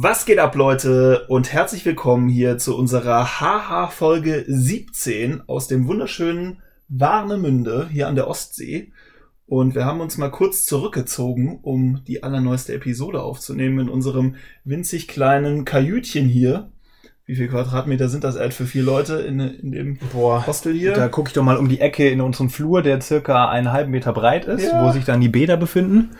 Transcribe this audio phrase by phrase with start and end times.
[0.00, 1.26] Was geht ab, Leute?
[1.26, 8.28] Und herzlich willkommen hier zu unserer HH-Folge 17 aus dem wunderschönen Warnemünde hier an der
[8.28, 8.92] Ostsee.
[9.46, 15.08] Und wir haben uns mal kurz zurückgezogen, um die allerneueste Episode aufzunehmen in unserem winzig
[15.08, 16.70] kleinen Kajütchen hier.
[17.26, 20.94] Wie viel Quadratmeter sind das, Ed, für vier Leute in, in dem Boah, Hostel hier?
[20.94, 23.90] da gucke ich doch mal um die Ecke in unseren Flur, der circa einen halben
[23.90, 24.86] Meter breit ist, Ja.
[24.86, 26.10] wo sich dann die Bäder befinden.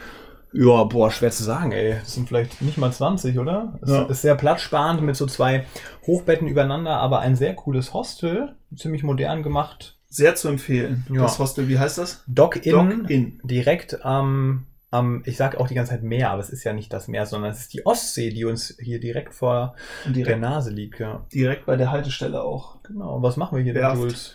[0.53, 1.97] Ja, boah, schwer zu sagen, ey.
[2.01, 3.79] Das sind vielleicht nicht mal 20, oder?
[3.83, 4.03] Es Ja.
[4.05, 5.67] ist sehr platzsparend mit so zwei
[6.07, 8.55] Hochbetten übereinander, aber ein sehr cooles Hostel.
[8.75, 9.99] Ziemlich modern gemacht.
[10.09, 11.05] Sehr zu empfehlen.
[11.13, 11.23] Ja.
[11.23, 12.25] Das Hostel, wie heißt das?
[12.27, 12.73] Dock-In.
[12.73, 13.41] Dock-In.
[13.45, 16.91] Direkt am, am, ich sag auch die ganze Zeit Meer, aber es ist ja nicht
[16.95, 19.75] das Meer, sondern es ist die Ostsee, die uns hier direkt vor
[20.07, 21.27] Und der direkt, Nase liegt, ja.
[21.33, 22.83] direkt bei der Haltestelle auch.
[22.85, 23.21] Genau.
[23.23, 23.99] Was machen wir hier, denn, Werft.
[23.99, 24.35] Jules?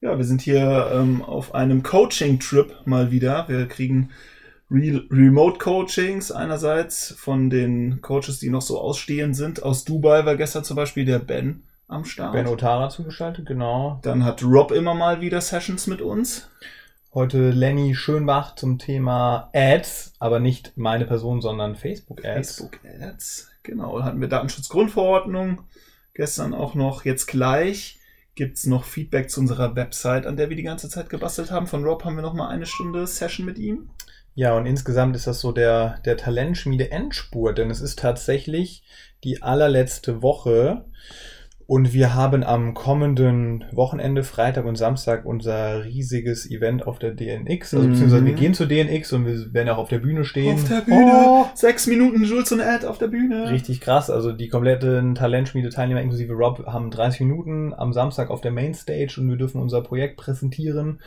[0.00, 3.44] Ja, wir sind hier ähm, auf einem Coaching-Trip mal wieder.
[3.48, 4.10] Wir kriegen
[4.70, 9.62] Re Remote-Coachings einerseits von den Coaches, die noch so ausstehend sind.
[9.62, 12.32] Aus Dubai war gestern zum Beispiel der Ben am Start.
[12.32, 14.00] Ben Otara zugeschaltet, genau.
[14.02, 16.48] Dann hat Rob immer mal wieder Sessions mit uns.
[17.12, 22.56] Heute Lenny Schönbach zum Thema Ads, aber nicht meine Person, sondern Facebook-Ads.
[22.56, 23.50] Facebook-Ads.
[23.62, 25.62] Genau, da hatten wir Datenschutzgrundverordnung.
[26.14, 27.04] Gestern auch noch.
[27.04, 28.00] Jetzt gleich
[28.34, 31.66] gibt's noch Feedback zu unserer Website, an der wir die ganze Zeit gebastelt haben.
[31.68, 33.90] Von Rob haben wir noch mal eine Stunde Session mit ihm.
[34.34, 38.82] Ja, und insgesamt ist das so der, der Talentschmiede Endspurt, denn es ist tatsächlich
[39.22, 40.84] die allerletzte Woche
[41.66, 47.72] und wir haben am kommenden Wochenende, Freitag und Samstag, unser riesiges Event auf der DNX.
[47.72, 47.92] Also Mhm.
[47.92, 50.56] beziehungsweise wir gehen zur DNX und wir werden auch auf der Bühne stehen.
[50.56, 51.12] Auf der Bühne.
[51.26, 53.50] Oh, Sechs Minuten Jules und Ed auf der Bühne.
[53.50, 54.10] richtig krass.
[54.10, 59.30] Also die kompletten Talentschmiede-Teilnehmer inklusive Rob haben 30 Minuten am Samstag auf der Mainstage und
[59.30, 61.00] wir dürfen unser Projekt präsentieren.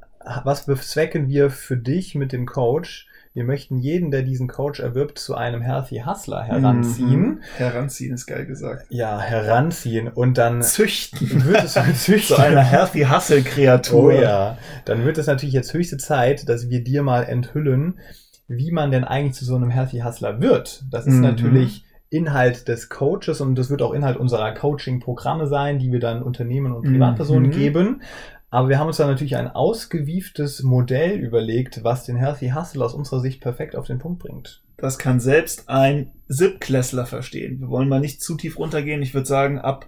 [0.45, 3.09] was bezwecken wir für dich mit dem Coach?
[3.33, 7.21] Wir möchten jeden, der diesen Coach erwirbt, zu einem Healthy Hustler heranziehen.
[7.21, 7.39] Mhm.
[7.57, 8.87] Heranziehen ist geil gesagt.
[8.89, 11.45] Ja, heranziehen und dann Züchten.
[11.45, 11.75] wird es
[12.05, 12.37] züchten.
[12.37, 14.03] Zu einer Healthy Hustle Kreatur.
[14.05, 18.01] Oh ja, dann wird es natürlich jetzt höchste Zeit, dass wir dir mal enthüllen,
[18.49, 20.83] wie man denn eigentlich zu so einem Healthy Hustler wird.
[20.91, 21.21] Das ist Mhm.
[21.21, 26.25] natürlich Inhalt des Coaches und das wird auch Inhalt unserer Coaching-Programme sein, die wir dann
[26.25, 27.55] Unternehmen und Privatpersonen Mhm.
[27.55, 28.03] geben.
[28.51, 32.95] Aber wir haben uns da natürlich ein ausgewieftes Modell überlegt, was den Healthy Hustle aus
[32.95, 34.61] unserer Sicht perfekt auf den Punkt bringt.
[34.77, 37.61] Das kann selbst ein Siebklässler verstehen.
[37.61, 39.03] Wir wollen mal nicht zu tief runtergehen.
[39.03, 39.87] Ich würde sagen, ab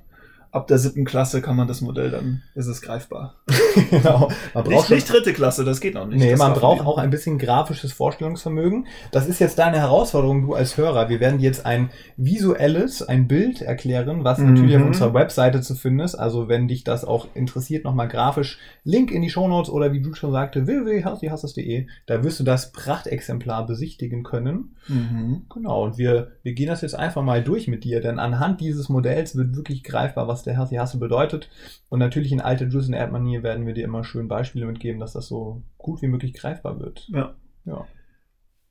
[0.52, 3.36] ab der siebten Klasse kann man das Modell, dann ist es greifbar.
[3.90, 4.30] genau.
[4.54, 6.18] Man Nicht, nicht dritte Klasse, das geht noch nicht.
[6.18, 8.86] Nee, das man braucht auch ein bisschen grafisches Vorstellungsvermögen.
[9.12, 11.08] Das ist jetzt deine Herausforderung, du als Hörer.
[11.08, 11.88] Wir werden jetzt ein
[12.18, 14.88] visuelles, ein Bild erklären, was natürlich auf Mhm.
[14.88, 16.14] unserer Webseite zu finden ist.
[16.14, 20.12] Also wenn dich das auch interessiert, nochmal grafisch, Link in die Shownotes oder wie du
[20.14, 21.86] schon sagte, www.healthyhasses.de.
[22.06, 24.76] Da wirst du das Prachtexemplar besichtigen können.
[24.88, 25.46] Mhm.
[25.52, 28.88] Genau, und wir, wir gehen das jetzt einfach mal durch mit dir, denn anhand dieses
[28.88, 31.48] Modells wird wirklich greifbar, was der Healthy Hustle bedeutet.
[31.88, 35.00] Und natürlich in alte Juice and Ad Manier werden wir dir immer schön Beispiele mitgeben,
[35.00, 37.08] dass das so gut wie möglich greifbar wird.
[37.12, 37.34] Ja.
[37.64, 37.86] Ja.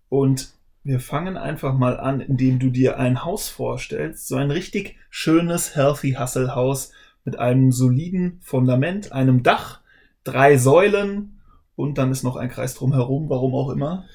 [0.10, 0.54] Und
[0.84, 4.28] wir fangen einfach mal an, indem du dir ein Haus vorstellst.
[4.28, 6.92] So ein richtig schönes Healthy Hustle Haus
[7.24, 9.82] mit einem soliden Fundament, einem Dach,
[10.24, 11.40] drei Säulen
[11.76, 14.06] und dann ist noch ein Kreis drumherum, warum auch immer.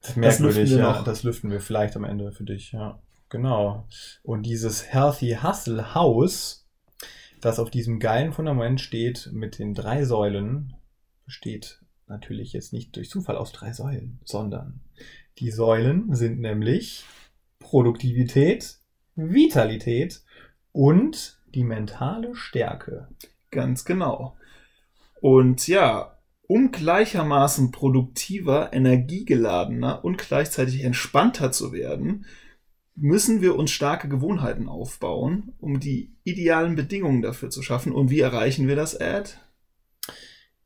[0.00, 0.92] Das merkwürdig, merkwürdig, wir ja.
[0.92, 1.04] noch.
[1.04, 2.98] Das lüften wir vielleicht am Ende für dich, ja.
[3.28, 3.86] Genau.
[4.22, 6.61] Und dieses Healthy Hustle Haus,
[7.42, 10.74] das auf diesem geilen Fundament steht mit den drei Säulen,
[11.26, 14.80] besteht natürlich jetzt nicht durch Zufall aus drei Säulen, sondern
[15.38, 17.04] die Säulen sind nämlich
[17.58, 18.78] Produktivität,
[19.16, 20.22] Vitalität
[20.70, 23.08] und die mentale Stärke.
[23.50, 24.36] Ganz genau.
[25.20, 26.16] Und ja,
[26.46, 32.26] um gleichermaßen produktiver, energiegeladener und gleichzeitig entspannter zu werden,
[32.94, 37.92] müssen wir uns starke Gewohnheiten aufbauen, um die idealen Bedingungen dafür zu schaffen.
[37.92, 39.38] Und wie erreichen wir das, Ed?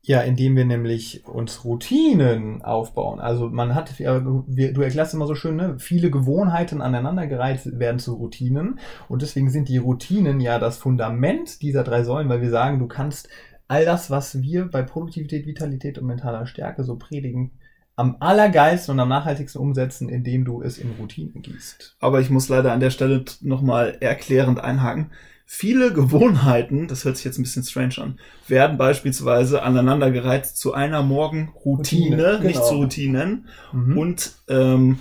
[0.01, 3.19] Ja, indem wir nämlich uns Routinen aufbauen.
[3.19, 5.79] Also man hat, du erklärst immer so schön, ne?
[5.79, 8.79] viele Gewohnheiten aneinandergereiht werden zu Routinen.
[9.09, 12.87] Und deswegen sind die Routinen ja das Fundament dieser drei Säulen, weil wir sagen, du
[12.87, 13.27] kannst
[13.67, 17.51] all das, was wir bei Produktivität, Vitalität und mentaler Stärke so predigen,
[17.97, 21.97] am allergeilsten und am nachhaltigsten umsetzen, indem du es in Routinen gießt.
[21.99, 25.11] Aber ich muss leider an der Stelle nochmal erklärend einhaken.
[25.47, 31.01] Viele Gewohnheiten, das hört sich jetzt ein bisschen strange an, werden beispielsweise aneinandergereiht zu einer
[31.01, 32.69] Morgenroutine, Routine, nicht genau.
[32.69, 33.47] zu Routinen.
[33.73, 33.97] Mhm.
[33.97, 34.99] Und ähm,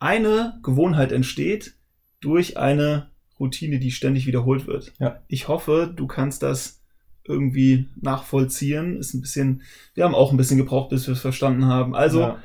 [0.00, 1.74] eine Gewohnheit entsteht
[2.20, 4.92] durch eine Routine, die ständig wiederholt wird.
[4.98, 5.22] Ja.
[5.28, 6.83] Ich hoffe, du kannst das
[7.24, 8.96] irgendwie nachvollziehen.
[8.98, 9.62] Ist ein bisschen,
[9.94, 11.94] wir haben auch ein bisschen gebraucht, bis wir es verstanden haben.
[11.94, 12.38] Also, ja.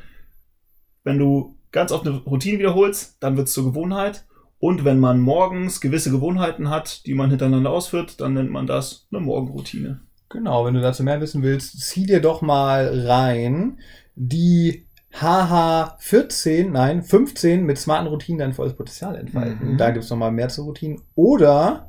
[1.03, 4.25] wenn du ganz oft eine Routine wiederholst, dann wird es zur Gewohnheit.
[4.59, 9.07] Und wenn man morgens gewisse Gewohnheiten hat, die man hintereinander ausführt, dann nennt man das
[9.11, 10.01] eine Morgenroutine.
[10.29, 13.79] Genau, wenn du dazu mehr wissen willst, zieh dir doch mal rein
[14.15, 19.73] die HH14, nein, 15 mit smarten Routinen dein volles Potenzial entfalten.
[19.73, 19.77] Mhm.
[19.77, 21.01] Da gibt's noch mal mehr zu Routinen.
[21.15, 21.88] Oder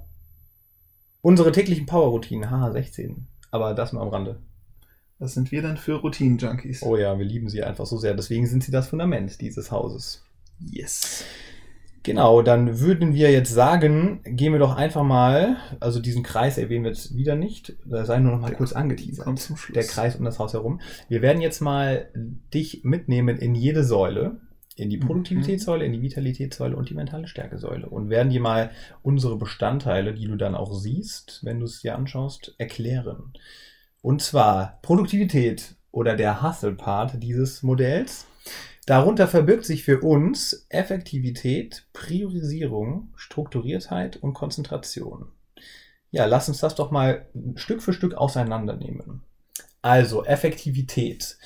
[1.22, 3.16] unsere täglichen Power-Routinen, HH16.
[3.50, 4.40] Aber das nur am Rande.
[5.18, 6.82] Was sind wir denn für Routinen-Junkies?
[6.82, 8.14] Oh ja, wir lieben sie einfach so sehr.
[8.14, 10.24] Deswegen sind sie das Fundament dieses Hauses.
[10.58, 11.24] Yes.
[12.02, 16.84] Genau, dann würden wir jetzt sagen, gehen wir doch einfach mal, also diesen Kreis erwähnen
[16.84, 19.26] wir jetzt wieder nicht, da sei nur noch mal Der kurz angeteasert.
[19.26, 19.74] Kommt zum Schluss.
[19.74, 20.80] der Kreis um das Haus herum.
[21.10, 22.08] Wir werden jetzt mal
[22.54, 24.40] dich mitnehmen in jede Säule,
[24.76, 24.98] in die.
[24.98, 28.70] Produktivitätssäule, in die Vitalitätssäule und die mentale Stärkesäule und werden dir mal
[29.02, 33.32] unsere Bestandteile, die du dann auch siehst, wenn du es dir anschaust, erklären.
[34.02, 38.26] Und zwar Produktivität oder der Hustle-Part dieses Modells.
[38.86, 45.28] Darunter verbirgt sich für uns Effektivität, Priorisierung, Strukturiertheit und Konzentration.
[46.10, 49.22] Ja, lass uns das doch mal Stück für Stück auseinandernehmen.
[49.82, 51.38] Also, Effektivität.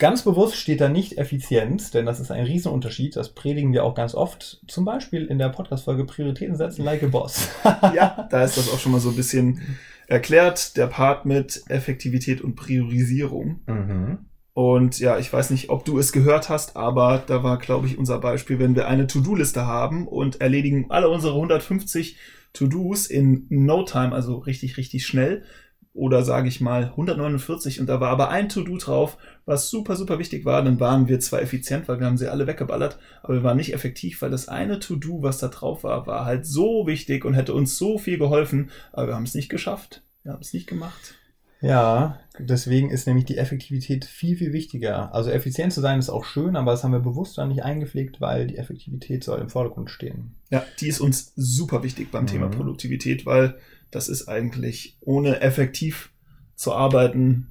[0.00, 3.16] Ganz bewusst steht da nicht Effizienz, denn das ist ein Riesenunterschied.
[3.16, 4.62] Das predigen wir auch ganz oft.
[4.66, 7.50] Zum Beispiel in der Podcast-Folge Prioritäten setzen like a Boss.
[7.94, 9.60] ja, da ist das auch schon mal so ein bisschen
[10.06, 13.60] erklärt, der Part mit Effektivität und Priorisierung.
[13.66, 14.18] Mhm.
[14.54, 17.98] Und ja, ich weiß nicht, ob du es gehört hast, aber da war, glaube ich,
[17.98, 22.16] unser Beispiel, wenn wir eine To-Do-Liste haben und erledigen alle unsere 150
[22.54, 25.44] To-Dos in No Time, also richtig, richtig schnell.
[25.92, 30.20] Oder sage ich mal 149 und da war aber ein To-Do drauf, was super, super
[30.20, 30.62] wichtig war.
[30.62, 33.74] Dann waren wir zwar effizient, weil wir haben sie alle weggeballert, aber wir waren nicht
[33.74, 37.54] effektiv, weil das eine To-Do, was da drauf war, war halt so wichtig und hätte
[37.54, 40.02] uns so viel geholfen, aber wir haben es nicht geschafft.
[40.22, 41.14] Wir haben es nicht gemacht.
[41.62, 45.14] Ja, deswegen ist nämlich die Effektivität viel, viel wichtiger.
[45.14, 48.20] Also effizient zu sein ist auch schön, aber das haben wir bewusst da nicht eingepflegt,
[48.20, 50.36] weil die Effektivität soll im Vordergrund stehen.
[50.50, 52.28] Ja, die ist uns super wichtig beim Mhm.
[52.28, 53.56] Thema Produktivität, weil
[53.90, 56.10] das ist eigentlich ohne effektiv
[56.54, 57.48] zu arbeiten,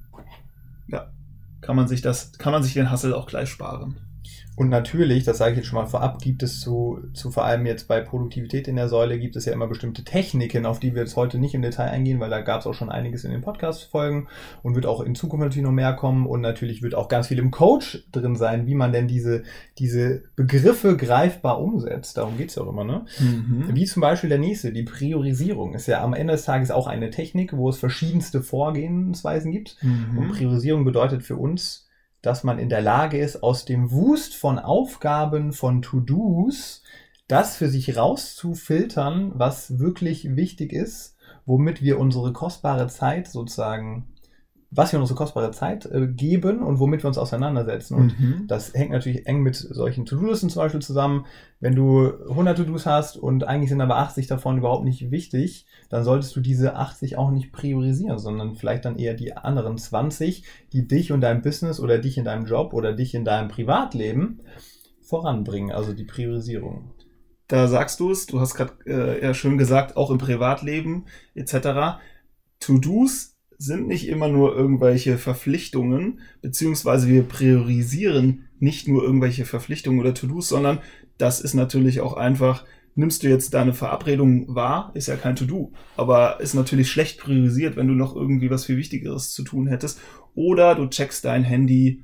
[0.88, 1.12] ja,
[1.60, 3.98] kann man sich das, kann man sich den Hassel auch gleich sparen.
[4.60, 7.64] Und natürlich, das sage ich jetzt schon mal vorab, gibt es zu, zu vor allem
[7.64, 11.00] jetzt bei Produktivität in der Säule, gibt es ja immer bestimmte Techniken, auf die wir
[11.00, 13.40] jetzt heute nicht im Detail eingehen, weil da gab es auch schon einiges in den
[13.40, 14.28] Podcast-Folgen
[14.62, 16.26] und wird auch in Zukunft natürlich noch mehr kommen.
[16.26, 19.44] Und natürlich wird auch ganz viel im Coach drin sein, wie man denn diese,
[19.78, 22.18] diese Begriffe greifbar umsetzt.
[22.18, 23.06] Darum geht's ja auch immer, ne?
[23.18, 23.70] Mhm.
[23.72, 25.72] Wie zum Beispiel der nächste, die Priorisierung.
[25.72, 29.78] Ist ja am Ende des Tages auch eine Technik, wo es verschiedenste Vorgehensweisen gibt.
[29.80, 30.18] Mhm.
[30.18, 31.86] Und Priorisierung bedeutet für uns,
[32.22, 36.82] dass man in der Lage ist, aus dem Wust von Aufgaben, von To-Dos,
[37.28, 44.08] das für sich rauszufiltern, was wirklich wichtig ist, womit wir unsere kostbare Zeit sozusagen
[44.72, 47.96] was wir unsere kostbare Zeit äh, geben und womit wir uns auseinandersetzen.
[47.96, 48.44] Und mhm.
[48.46, 51.26] das hängt natürlich eng mit solchen To-Do-Listen zum Beispiel zusammen.
[51.58, 56.04] Wenn du 100 To-Dos hast und eigentlich sind aber 80 davon überhaupt nicht wichtig, dann
[56.04, 60.86] solltest du diese 80 auch nicht priorisieren, sondern vielleicht dann eher die anderen 20, die
[60.86, 64.40] dich und dein Business oder dich in deinem Job oder dich in deinem Privatleben
[65.02, 65.72] voranbringen.
[65.72, 66.92] Also die Priorisierung.
[67.48, 71.98] Da sagst du es, du hast gerade äh, ja schön gesagt, auch im Privatleben etc.
[72.60, 80.14] To-Dos sind nicht immer nur irgendwelche Verpflichtungen, beziehungsweise wir priorisieren nicht nur irgendwelche Verpflichtungen oder
[80.14, 80.78] To-Dos, sondern
[81.18, 82.64] das ist natürlich auch einfach,
[82.94, 87.76] nimmst du jetzt deine Verabredung wahr, ist ja kein To-Do, aber ist natürlich schlecht priorisiert,
[87.76, 90.00] wenn du noch irgendwie was viel Wichtigeres zu tun hättest.
[90.34, 92.02] Oder du checkst dein Handy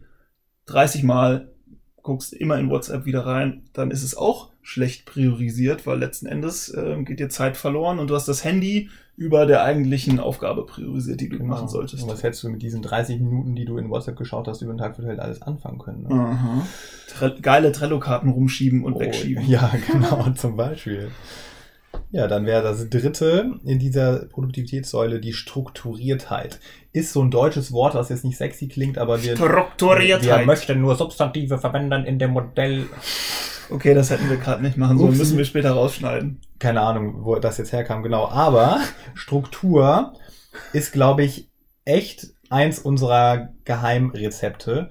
[0.67, 1.55] 30 Mal,
[2.03, 6.69] guckst immer in WhatsApp wieder rein, dann ist es auch schlecht priorisiert, weil letzten Endes
[6.71, 11.21] äh, geht dir Zeit verloren und du hast das Handy über der eigentlichen Aufgabe priorisiert,
[11.21, 11.55] die du genau.
[11.55, 12.03] machen solltest.
[12.03, 14.75] Und was hättest du mit diesen 30 Minuten, die du in WhatsApp geschaut hast, über
[14.75, 16.03] den Tag verteilt alles anfangen können?
[16.03, 16.67] Ne?
[17.09, 19.49] Tre geile Trello-Karten rumschieben und oh, wegschieben.
[19.49, 21.13] Ja, genau, zum Beispiel.
[22.11, 26.59] Ja, dann wäre das dritte in dieser Produktivitätssäule die Strukturiertheit.
[26.93, 30.41] Ist so ein deutsches Wort, was jetzt nicht sexy klingt, aber wir, Strukturiertheit.
[30.41, 32.87] wir möchten nur Substantive verwenden in dem Modell.
[33.71, 36.41] Okay, das hätten wir gerade nicht machen sollen, müssen wir später rausschneiden.
[36.59, 38.29] Keine Ahnung, wo das jetzt herkam, genau.
[38.29, 38.81] Aber
[39.15, 40.15] Struktur
[40.73, 41.49] ist, glaube ich,
[41.85, 44.91] echt eins unserer Geheimrezepte.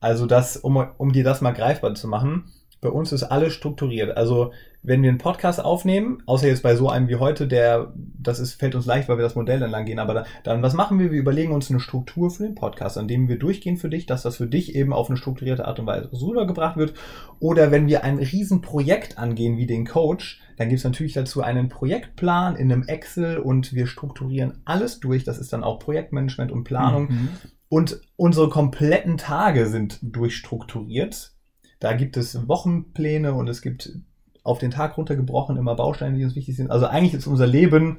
[0.00, 4.16] Also das, um, um dir das mal greifbar zu machen, bei uns ist alles strukturiert.
[4.16, 4.52] Also
[4.82, 8.54] wenn wir einen Podcast aufnehmen, außer jetzt bei so einem wie heute, der, das ist,
[8.54, 11.00] fällt uns leicht, weil wir das Modell dann lang gehen, aber da, dann, was machen
[11.00, 11.10] wir?
[11.10, 14.22] Wir überlegen uns eine Struktur für den Podcast, an dem wir durchgehen für dich, dass
[14.22, 16.94] das für dich eben auf eine strukturierte Art und Weise rübergebracht wird.
[17.40, 21.68] Oder wenn wir ein Riesenprojekt angehen, wie den Coach, dann gibt es natürlich dazu einen
[21.68, 25.24] Projektplan in einem Excel und wir strukturieren alles durch.
[25.24, 27.08] Das ist dann auch Projektmanagement und Planung.
[27.08, 27.28] Mhm.
[27.68, 31.35] Und unsere kompletten Tage sind durchstrukturiert.
[31.78, 33.98] Da gibt es Wochenpläne und es gibt
[34.42, 36.70] auf den Tag runtergebrochen immer Bausteine, die uns wichtig sind.
[36.70, 37.98] Also eigentlich ist unser Leben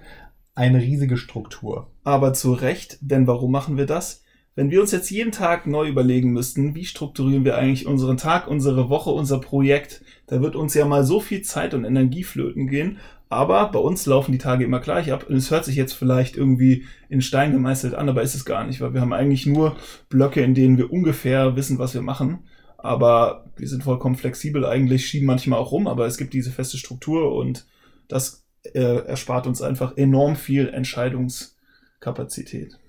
[0.55, 1.91] eine riesige Struktur.
[2.03, 4.23] Aber zu Recht, denn warum machen wir das?
[4.55, 8.47] Wenn wir uns jetzt jeden Tag neu überlegen müssten, wie strukturieren wir eigentlich unseren Tag,
[8.47, 12.67] unsere Woche, unser Projekt, da wird uns ja mal so viel Zeit und Energie flöten
[12.67, 12.97] gehen.
[13.29, 15.25] Aber bei uns laufen die Tage immer gleich ab.
[15.29, 18.65] Und es hört sich jetzt vielleicht irgendwie in Stein gemeißelt an, aber ist es gar
[18.65, 19.75] nicht, weil wir haben eigentlich nur
[20.09, 22.39] Blöcke, in denen wir ungefähr wissen, was wir machen
[22.87, 26.77] aber wir sind vollkommen flexibel eigentlich, schieben manchmal auch rum, aber es gibt diese feste
[26.77, 27.67] Struktur und
[28.07, 32.79] das äh, erspart uns einfach enorm viel Entscheidungskapazität.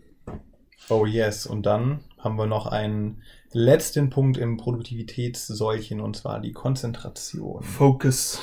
[0.89, 6.53] Oh yes, und dann haben wir noch einen letzten Punkt im Produktivitätssäulchen und zwar die
[6.53, 7.65] Konzentration.
[7.65, 8.41] Focus.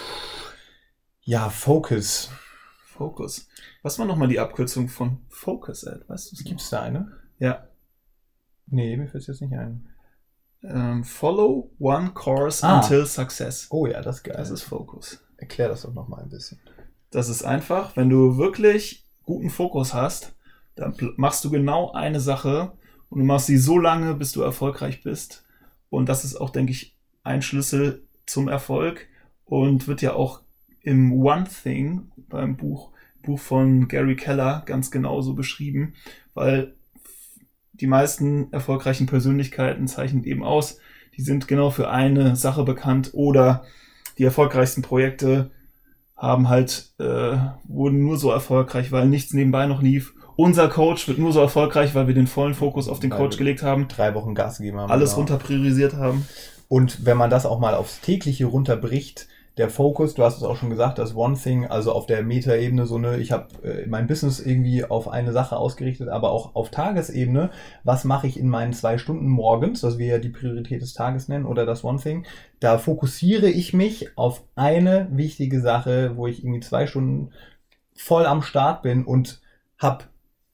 [1.21, 2.29] Ja, Focus.
[2.85, 3.47] Focus.
[3.81, 6.07] Was war nochmal die Abkürzung von Focus, Ed?
[6.07, 7.13] Weißt du Gibt es da eine?
[7.39, 7.67] Ja.
[8.67, 9.87] Nee, mir fällt es jetzt nicht ein
[10.67, 12.77] ähm, Follow one course ah.
[12.77, 13.67] until success.
[13.69, 14.35] Oh ja, das ist geil.
[14.37, 15.23] Das ist Fokus.
[15.37, 16.59] Erklär das doch nochmal ein bisschen.
[17.11, 20.33] Das ist einfach, wenn du wirklich guten Fokus hast,
[20.75, 22.73] dann machst du genau eine Sache
[23.09, 25.45] und du machst sie so lange, bis du erfolgreich bist.
[25.89, 29.07] Und das ist auch, denke ich, ein Schlüssel zum Erfolg
[29.45, 30.41] und wird ja auch
[30.81, 32.91] im One Thing beim Buch,
[33.23, 35.93] Buch von Gary Keller ganz genauso beschrieben,
[36.33, 36.74] weil
[37.79, 40.79] die meisten erfolgreichen Persönlichkeiten zeichnen eben aus,
[41.17, 43.63] die sind genau für eine Sache bekannt oder
[44.17, 45.51] die erfolgreichsten Projekte
[46.15, 50.13] haben halt, äh, wurden nur so erfolgreich, weil nichts nebenbei noch lief.
[50.37, 53.37] Unser Coach wird nur so erfolgreich, weil wir den vollen Fokus auf den weil Coach
[53.37, 53.87] gelegt haben.
[53.87, 54.91] Drei Wochen Gas gegeben haben.
[54.91, 55.19] Alles genau.
[55.19, 56.25] runter priorisiert haben.
[56.67, 59.27] Und wenn man das auch mal aufs tägliche runterbricht,
[59.57, 62.85] der Fokus, du hast es auch schon gesagt, das One Thing, also auf der Meta-Ebene
[62.85, 66.71] so eine, ich habe äh, mein Business irgendwie auf eine Sache ausgerichtet, aber auch auf
[66.71, 67.51] Tagesebene,
[67.83, 71.29] was mache ich in meinen zwei Stunden morgens, das wir ja die Priorität des Tages
[71.29, 72.25] nennen, oder das One Thing,
[72.59, 77.31] da fokussiere ich mich auf eine wichtige Sache, wo ich irgendwie zwei Stunden
[77.95, 79.41] voll am Start bin und
[79.77, 80.05] habe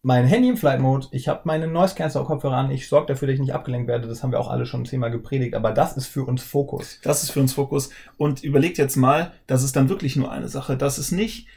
[0.04, 3.28] mein Handy im Flight Mode, ich habe meine Noise Cancer Kopfhörer an, ich sorge dafür,
[3.28, 4.08] dass ich nicht abgelenkt werde.
[4.08, 7.00] Das haben wir auch alle schon zehnmal gepredigt, aber das ist für uns Fokus.
[7.04, 7.92] Das ist für uns Fokus.
[8.18, 10.76] Und überlegt jetzt mal, das ist dann wirklich nur eine Sache.
[10.76, 11.48] Das ist nicht,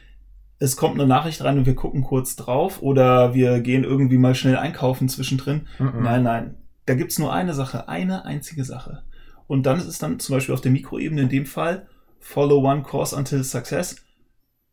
[0.59, 4.35] es kommt eine Nachricht rein und wir gucken kurz drauf oder wir gehen irgendwie mal
[4.35, 5.67] schnell einkaufen zwischendrin.
[5.79, 6.03] Mhm.
[6.03, 6.55] Nein, nein.
[6.85, 9.05] Da gibt's nur eine Sache, eine einzige Sache.
[9.47, 11.87] Und dann ist es dann zum Beispiel auf der Mikroebene in dem Fall
[12.21, 13.97] Follow One Course Until Success,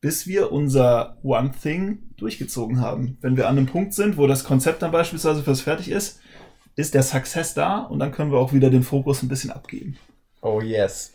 [0.02, 3.18] bis wir unser One Thing durchgezogen haben.
[3.22, 6.20] Wenn wir an einem Punkt sind, wo das Konzept dann beispielsweise fürs fertig ist,
[6.76, 9.98] ist der Success da und dann können wir auch wieder den Fokus ein bisschen abgeben.
[10.42, 11.14] Oh yes.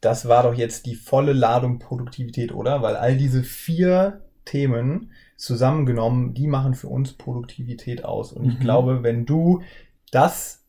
[0.00, 2.82] Das war doch jetzt die volle Ladung Produktivität, oder?
[2.82, 8.32] Weil all diese vier Themen zusammengenommen, die machen für uns Produktivität aus.
[8.32, 8.60] Und ich Mhm.
[8.60, 9.62] glaube, wenn du
[10.10, 10.62] das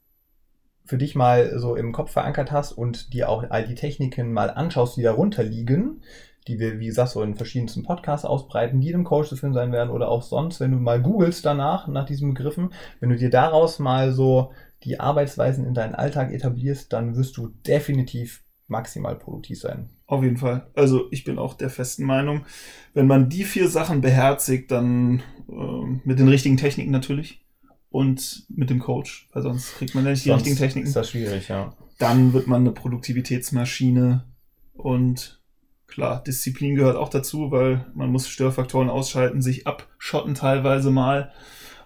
[0.85, 4.49] für dich mal so im Kopf verankert hast und dir auch all die Techniken mal
[4.51, 6.01] anschaust, die darunter liegen,
[6.47, 9.55] die wir, wie gesagt, so in verschiedensten Podcasts ausbreiten, die in einem Coach zu finden
[9.55, 13.15] sein werden oder auch sonst, wenn du mal googelst danach, nach diesen Begriffen, wenn du
[13.15, 14.51] dir daraus mal so
[14.83, 19.89] die Arbeitsweisen in deinen Alltag etablierst, dann wirst du definitiv maximal produktiv sein.
[20.07, 20.67] Auf jeden Fall.
[20.75, 22.45] Also ich bin auch der festen Meinung,
[22.93, 27.43] wenn man die vier Sachen beherzigt, dann ähm, mit den richtigen Techniken natürlich
[27.89, 30.87] und mit dem Coach, weil sonst kriegt man ja nicht die Sonst richtigen Techniken.
[30.87, 31.73] Ist das schwierig, ja.
[31.97, 34.25] Dann wird man eine Produktivitätsmaschine
[34.73, 35.41] und
[35.87, 41.31] klar, Disziplin gehört auch dazu, weil man muss Störfaktoren ausschalten, sich abschotten teilweise mal,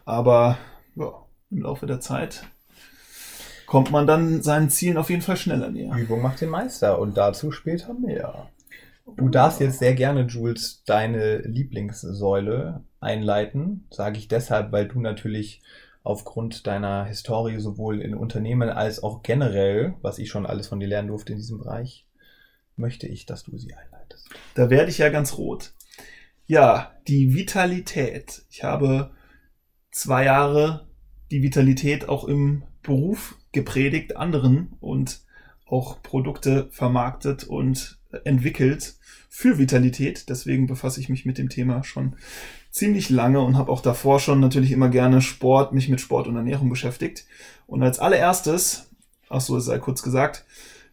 [0.05, 0.57] aber
[0.95, 1.11] ja,
[1.51, 2.43] im Laufe der Zeit
[3.65, 5.95] kommt man dann seinen Zielen auf jeden Fall schneller näher.
[5.95, 8.49] Übung macht den Meister und dazu später mehr.
[9.15, 13.85] Du darfst jetzt sehr gerne, Jules, deine Lieblingssäule einleiten.
[13.91, 15.61] Sage ich deshalb, weil du natürlich
[16.03, 20.87] aufgrund deiner Historie sowohl in Unternehmen als auch generell, was ich schon alles von dir
[20.87, 22.07] lernen durfte in diesem Bereich,
[22.75, 23.88] möchte ich, dass du sie einleitest.
[24.55, 25.73] Da werde ich ja ganz rot.
[26.45, 28.43] Ja, die Vitalität.
[28.49, 29.11] Ich habe
[29.91, 30.87] zwei Jahre
[31.31, 35.21] die Vitalität auch im Beruf gepredigt, anderen und
[35.65, 38.95] auch Produkte vermarktet und entwickelt
[39.29, 40.29] für Vitalität.
[40.29, 42.15] Deswegen befasse ich mich mit dem Thema schon
[42.71, 46.35] ziemlich lange und habe auch davor schon natürlich immer gerne Sport, mich mit Sport und
[46.35, 47.25] Ernährung beschäftigt.
[47.67, 48.89] Und als allererstes,
[49.29, 50.45] ach so, es sei kurz gesagt,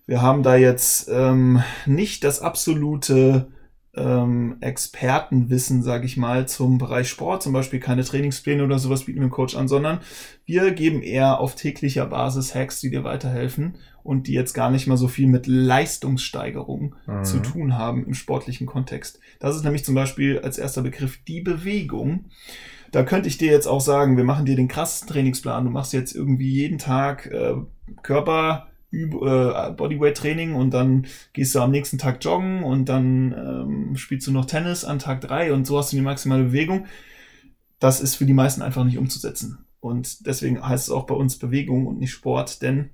[0.06, 3.48] wir haben da jetzt ähm, nicht das absolute
[3.94, 9.20] ähm, Expertenwissen, sage ich mal, zum Bereich Sport, zum Beispiel keine Trainingspläne oder sowas bieten
[9.20, 10.00] wir dem Coach an, sondern
[10.44, 14.86] wir geben eher auf täglicher Basis Hacks, die dir weiterhelfen und die jetzt gar nicht
[14.86, 17.24] mal so viel mit Leistungssteigerung Mhm.
[17.24, 19.18] zu tun haben im sportlichen Kontext.
[19.40, 22.26] Das ist nämlich zum Beispiel als erster Begriff die Bewegung.
[22.92, 25.64] Da könnte ich dir jetzt auch sagen, wir machen dir den krassesten Trainingsplan.
[25.64, 27.54] Du machst jetzt irgendwie jeden Tag äh,
[28.02, 33.96] Körper, Üb äh, Bodyweight-Training und dann gehst du am nächsten Tag joggen und dann ähm,
[33.96, 36.86] spielst du noch Tennis an Tag drei und so hast du die maximale Bewegung.
[37.78, 39.66] Das ist für die meisten einfach nicht umzusetzen.
[39.80, 42.90] Und deswegen heißt es auch bei uns Bewegung und nicht Sport, denn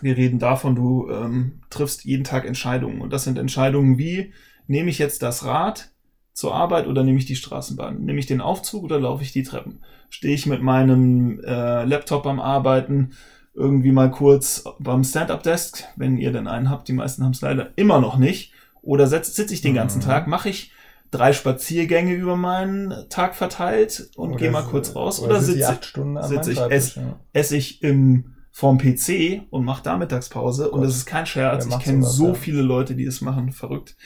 [0.00, 3.00] wir reden davon, du ähm, triffst jeden Tag Entscheidungen.
[3.00, 4.32] Und das sind Entscheidungen wie,
[4.66, 5.90] nehme ich jetzt das Rad
[6.32, 8.04] zur Arbeit oder nehme ich die Straßenbahn?
[8.04, 9.80] Nehme ich den Aufzug oder laufe ich die Treppen?
[10.08, 13.10] Stehe ich mit meinem äh, Laptop am Arbeiten
[13.54, 17.70] irgendwie mal kurz beim Stand-Up-Desk, wenn ihr denn einen habt, die meisten haben es leider
[17.76, 20.04] immer noch nicht, oder sitze ich den ganzen Mhm.
[20.04, 20.72] Tag, mache ich
[21.10, 25.78] drei Spaziergänge über meinen Tag verteilt und gehe mal kurz raus oder, die sitze
[26.22, 27.20] sitze ich, Schreibtisch, ess- ja.
[27.34, 30.88] esse ich im vorm PC und mache da Mittagspause und Gott.
[30.88, 31.66] das ist kein Scherz.
[31.66, 32.34] Ich kenne so ja?
[32.34, 33.96] viele Leute, die das machen, verrückt.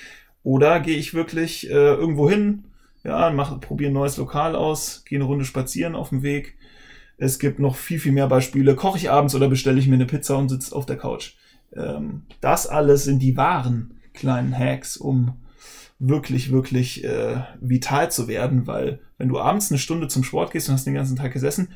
[0.42, 2.64] Oder gehe ich wirklich äh, irgendwo hin,
[3.04, 6.56] ja, mache, probiere ein neues Lokal aus, gehe eine Runde spazieren auf dem Weg.
[7.18, 8.76] Es gibt noch viel, viel mehr Beispiele.
[8.76, 11.34] Koche ich abends oder bestelle ich mir eine Pizza und sitze auf der Couch.
[11.74, 15.34] Ähm, das alles sind die wahren kleinen Hacks, um
[15.98, 20.68] wirklich, wirklich äh, vital zu werden, weil wenn du abends eine Stunde zum Sport gehst
[20.68, 21.68] und hast den ganzen Tag gesessen,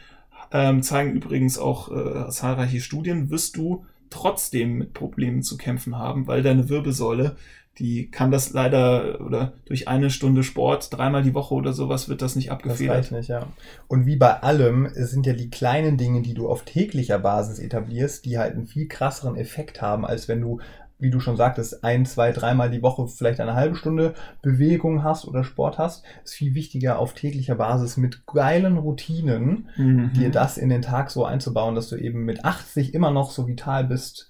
[0.53, 6.27] ähm, zeigen übrigens auch äh, zahlreiche Studien, wirst du trotzdem mit Problemen zu kämpfen haben,
[6.27, 7.37] weil deine Wirbelsäule,
[7.81, 12.23] die kann das leider oder durch eine Stunde Sport dreimal die Woche oder sowas wird
[12.23, 12.97] das nicht Das abgefedert.
[12.97, 13.47] reicht nicht, ja.
[13.89, 17.59] Und wie bei allem, es sind ja die kleinen Dinge, die du auf täglicher Basis
[17.59, 20.61] etablierst, die halt einen viel krasseren Effekt haben, als wenn du,
[20.99, 24.13] wie du schon sagtest, ein, zwei, dreimal die Woche vielleicht eine halbe Stunde
[24.43, 26.05] Bewegung hast oder Sport hast.
[26.25, 30.13] ist viel wichtiger auf täglicher Basis mit geilen Routinen, Mhm.
[30.13, 33.47] dir das in den Tag so einzubauen, dass du eben mit 80 immer noch so
[33.49, 34.30] vital bist,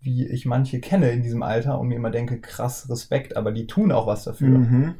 [0.00, 3.66] wie ich manche kenne in diesem Alter und mir immer denke, krass, Respekt, aber die
[3.66, 4.58] tun auch was dafür.
[4.58, 4.94] Mhm.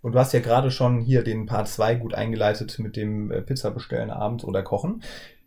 [0.00, 3.42] Und du hast ja gerade schon hier den Part 2 gut eingeleitet mit dem äh,
[3.42, 5.02] Pizza bestellen abends oder kochen.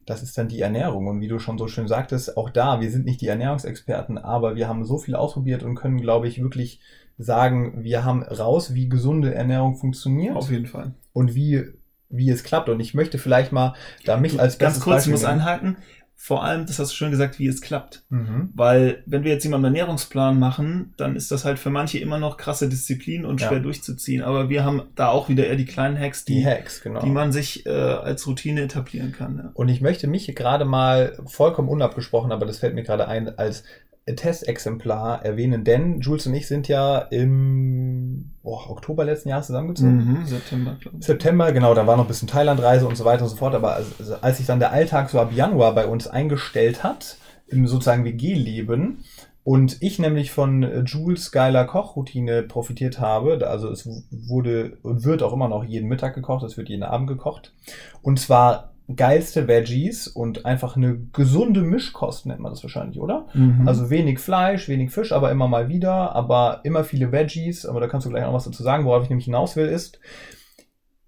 [0.06, 1.08] Das ist dann die Ernährung.
[1.08, 4.56] Und wie du schon so schön sagtest, auch da, wir sind nicht die Ernährungsexperten, aber
[4.56, 6.80] wir haben so viel ausprobiert und können, glaube ich, wirklich
[7.18, 10.94] sagen, wir haben raus, wie gesunde Ernährung funktioniert Auf jeden Fall.
[11.14, 11.64] und wie
[12.10, 12.70] wie es klappt.
[12.70, 13.74] Und ich möchte vielleicht mal
[14.06, 15.78] da mich als Ganz kurz, ich muss einhaken.
[16.18, 18.04] Vor allem, das hast du schön gesagt, wie es klappt.
[18.10, 18.50] Mhm.
[18.56, 22.18] Weil, wenn wir jetzt jemanden einen Ernährungsplan machen, dann ist das halt für manche immer
[22.18, 23.50] noch krasse Disziplin und Ja.
[23.50, 24.24] schwer durchzuziehen.
[24.24, 27.06] Aber wir haben da auch wieder eher die kleinen Hacks, die, Die die, Hacks, genau.
[27.06, 29.38] man sich äh, als Routine etablieren kann.
[29.38, 29.52] Ja.
[29.54, 33.64] Und ich möchte mich gerade mal vollkommen unabgesprochen, aber das fällt mir gerade ein, als
[34.06, 40.20] Testexemplar erwähnen, denn Jules und ich sind ja im oh, Oktober letzten Jahres zusammengezogen.
[40.20, 41.06] Mhm, September, glaube ich.
[41.06, 43.74] September, genau, da war noch ein bisschen Thailandreise und so weiter und so fort, aber
[43.74, 48.06] als, als sich dann der Alltag so ab Januar bei uns eingestellt hat, im sozusagen
[48.06, 49.04] WG-Leben,
[49.44, 55.34] und ich nämlich von Jules geiler Kochroutine profitiert habe, also es wurde und wird auch
[55.34, 57.54] immer noch jeden Mittag gekocht, es wird jeden Abend gekocht,
[58.02, 63.28] und zwar geilste Veggies und einfach eine gesunde Mischkost nennt man das wahrscheinlich, oder?
[63.34, 63.68] Mhm.
[63.68, 67.88] Also wenig Fleisch, wenig Fisch, aber immer mal wieder, aber immer viele Veggies, aber da
[67.88, 70.00] kannst du gleich noch was dazu sagen, worauf ich nämlich hinaus will, ist,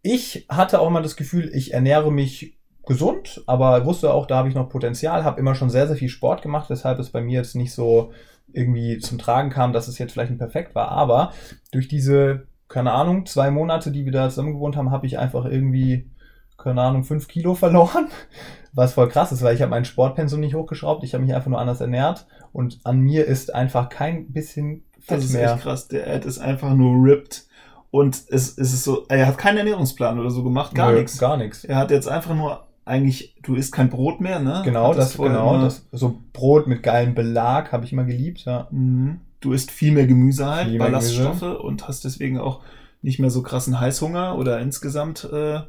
[0.01, 4.49] ich hatte auch immer das Gefühl, ich ernähre mich gesund, aber wusste auch, da habe
[4.49, 7.39] ich noch Potenzial, habe immer schon sehr, sehr viel Sport gemacht, weshalb es bei mir
[7.39, 8.11] jetzt nicht so
[8.51, 11.33] irgendwie zum Tragen kam, dass es jetzt vielleicht nicht perfekt war, aber
[11.71, 15.45] durch diese, keine Ahnung, zwei Monate, die wir da zusammen gewohnt haben, habe ich einfach
[15.45, 16.09] irgendwie,
[16.57, 18.07] keine Ahnung, fünf Kilo verloren,
[18.73, 21.49] was voll krass ist, weil ich habe mein Sportpensum nicht hochgeschraubt, ich habe mich einfach
[21.49, 25.53] nur anders ernährt und an mir ist einfach kein bisschen Fett das ist mehr.
[25.53, 25.87] echt krass.
[25.87, 27.45] Der Ad ist einfach nur ripped.
[27.89, 31.17] Und es, es ist so, er hat keinen Ernährungsplan oder so gemacht, gar Nö, nichts.
[31.17, 31.63] Gar nichts.
[31.63, 34.61] Er hat jetzt einfach nur eigentlich, du isst kein Brot mehr, ne?
[34.65, 38.67] Genau, das, vorher genau, das, so Brot mit geilem Belag habe ich immer geliebt, ja.
[38.71, 39.21] Mhm.
[39.39, 42.61] Du isst viel mehr Gemüse halt, Viel mehr Ballaststoffe und hast deswegen auch
[43.01, 45.61] nicht mehr so krassen Heißhunger oder insgesamt äh,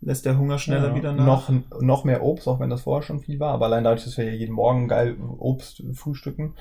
[0.00, 0.94] lässt der Hunger schneller ja.
[0.94, 1.48] wieder nach.
[1.48, 4.16] Noch, noch mehr Obst, auch wenn das vorher schon viel war, aber allein dadurch, dass
[4.16, 6.54] wir ja jeden Morgen geil Obst frühstücken.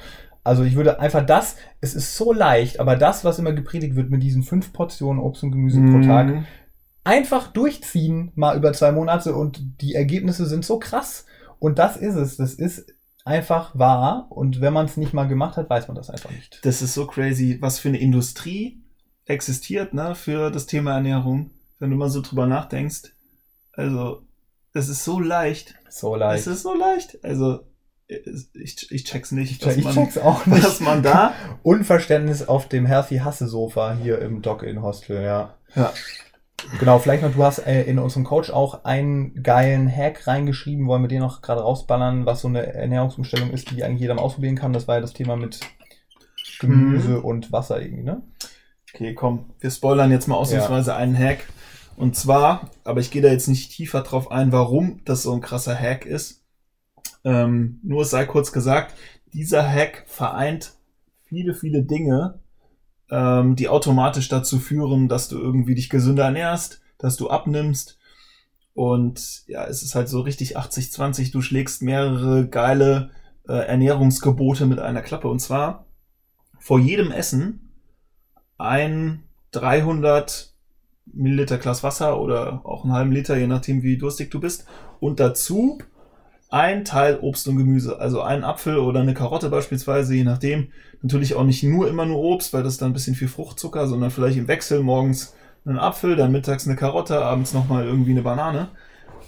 [0.43, 4.10] Also ich würde einfach das, es ist so leicht, aber das, was immer gepredigt wird
[4.10, 6.45] mit diesen fünf Portionen Obst und Gemüse pro Tag, Mhm.
[7.04, 11.26] einfach durchziehen, mal über zwei Monate und die Ergebnisse sind so krass.
[11.60, 12.38] Und das ist es.
[12.38, 12.93] Das ist
[13.26, 14.28] einfach wahr.
[14.30, 16.60] Und wenn man es nicht mal gemacht hat, weiß man das einfach nicht.
[16.63, 18.84] Das ist so crazy, was für eine Industrie
[19.26, 23.13] existiert, ne, für das Thema Ernährung, wenn du mal so drüber nachdenkst.
[23.77, 24.23] Also,
[24.73, 25.75] es ist so leicht.
[25.89, 26.41] So leicht.
[26.41, 27.23] Es ist so leicht.
[27.23, 27.59] Also,
[28.07, 30.63] ich, ich check's nicht, Ich, dass, ich man, check's auch nicht.
[30.65, 31.31] dass man da.
[31.63, 35.55] Unverständnis auf dem Healthy Hasse Sofa hier im Dock-In Hostel, ja.
[35.75, 35.93] Ja.
[36.79, 41.03] Genau, vielleicht noch, du hast äh, in unserem Coach auch einen geilen Hack reingeschrieben, wollen
[41.03, 44.73] wir den noch gerade rausballern, was so eine Ernährungsumstellung ist, die eigentlich jeder ausprobieren kann.
[44.73, 45.59] Das war ja das Thema mit
[46.59, 47.25] Gemüse Mhm.
[47.25, 48.23] und Wasser irgendwie, ne?
[48.93, 51.39] Okay, komm, wir spoilern jetzt mal ausnahmsweise einen Hack.
[51.97, 55.41] Und zwar, aber ich gehe da jetzt nicht tiefer drauf ein, warum das so ein
[55.41, 56.43] krasser Hack ist.
[57.23, 58.93] Ähm, nur es sei kurz gesagt,
[59.33, 60.73] dieser Hack vereint
[61.23, 62.39] viele, viele Dinge,
[63.10, 67.97] ähm, die automatisch dazu führen, dass du irgendwie dich gesünder ernährst, dass du abnimmst.
[68.75, 73.10] Und ja, es ist halt so richtig 80-20, du schlägst mehrere geile
[73.47, 75.29] äh, Ernährungsgebote mit einer Klappe.
[75.29, 75.88] Und zwar
[76.60, 77.71] vor jedem Essen
[78.60, 80.53] ein 300
[81.13, 84.65] Milliliter Glas Wasser oder auch einen halben Liter, je nachdem wie durstig du bist.
[85.00, 85.80] Und dazu
[86.50, 90.70] ein Teil Obst und Gemüse, also ein Apfel oder eine Karotte beispielsweise, je nachdem.
[91.02, 94.12] Natürlich auch nicht nur immer nur Obst, weil das dann ein bisschen viel Fruchtzucker, sondern
[94.12, 98.70] vielleicht im Wechsel morgens einen Apfel, dann mittags eine Karotte, abends nochmal irgendwie eine Banane.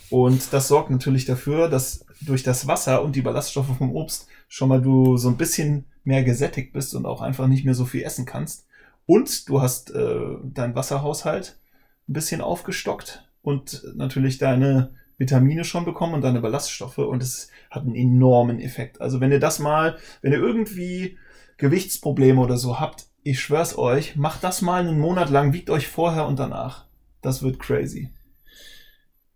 [0.10, 4.70] Und das sorgt natürlich dafür, dass durch das Wasser und die Ballaststoffe vom Obst schon
[4.70, 8.04] mal du so ein bisschen mehr gesättigt bist und auch einfach nicht mehr so viel
[8.04, 8.65] essen kannst.
[9.06, 11.58] Und du hast äh, deinen Wasserhaushalt
[12.10, 17.84] ein bisschen aufgestockt und natürlich deine Vitamine schon bekommen und deine Ballaststoffe und es hat
[17.84, 19.00] einen enormen Effekt.
[19.02, 21.17] Also wenn ihr das mal, wenn ihr irgendwie
[21.58, 25.88] Gewichtsprobleme oder so habt, ich schwör's euch, macht das mal einen Monat lang, wiegt euch
[25.88, 26.86] vorher und danach.
[27.22, 28.13] Das wird crazy.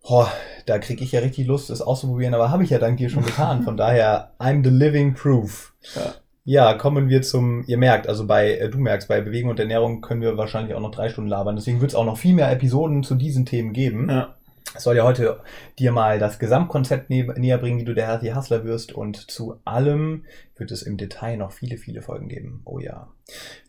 [0.02, 0.32] Boah,
[0.66, 3.26] da kriege ich ja richtig Lust, das auszuprobieren, aber habe ich ja dank dir schon
[3.26, 3.64] getan.
[3.64, 5.74] Von daher, I'm the living proof.
[5.96, 6.16] Ja.
[6.46, 10.02] Ja, kommen wir zum, ihr merkt, also bei, äh, du merkst, bei Bewegung und Ernährung
[10.02, 11.56] können wir wahrscheinlich auch noch drei Stunden labern.
[11.56, 14.10] Deswegen wird es auch noch viel mehr Episoden zu diesen Themen geben.
[14.10, 14.36] Ja.
[14.78, 15.40] Soll ja heute
[15.78, 19.60] dir mal das Gesamtkonzept nä näher bringen, wie du der Healthy Hustler wirst und zu
[19.66, 22.62] allem wird es im Detail noch viele, viele Folgen geben.
[22.66, 23.12] Oh ja.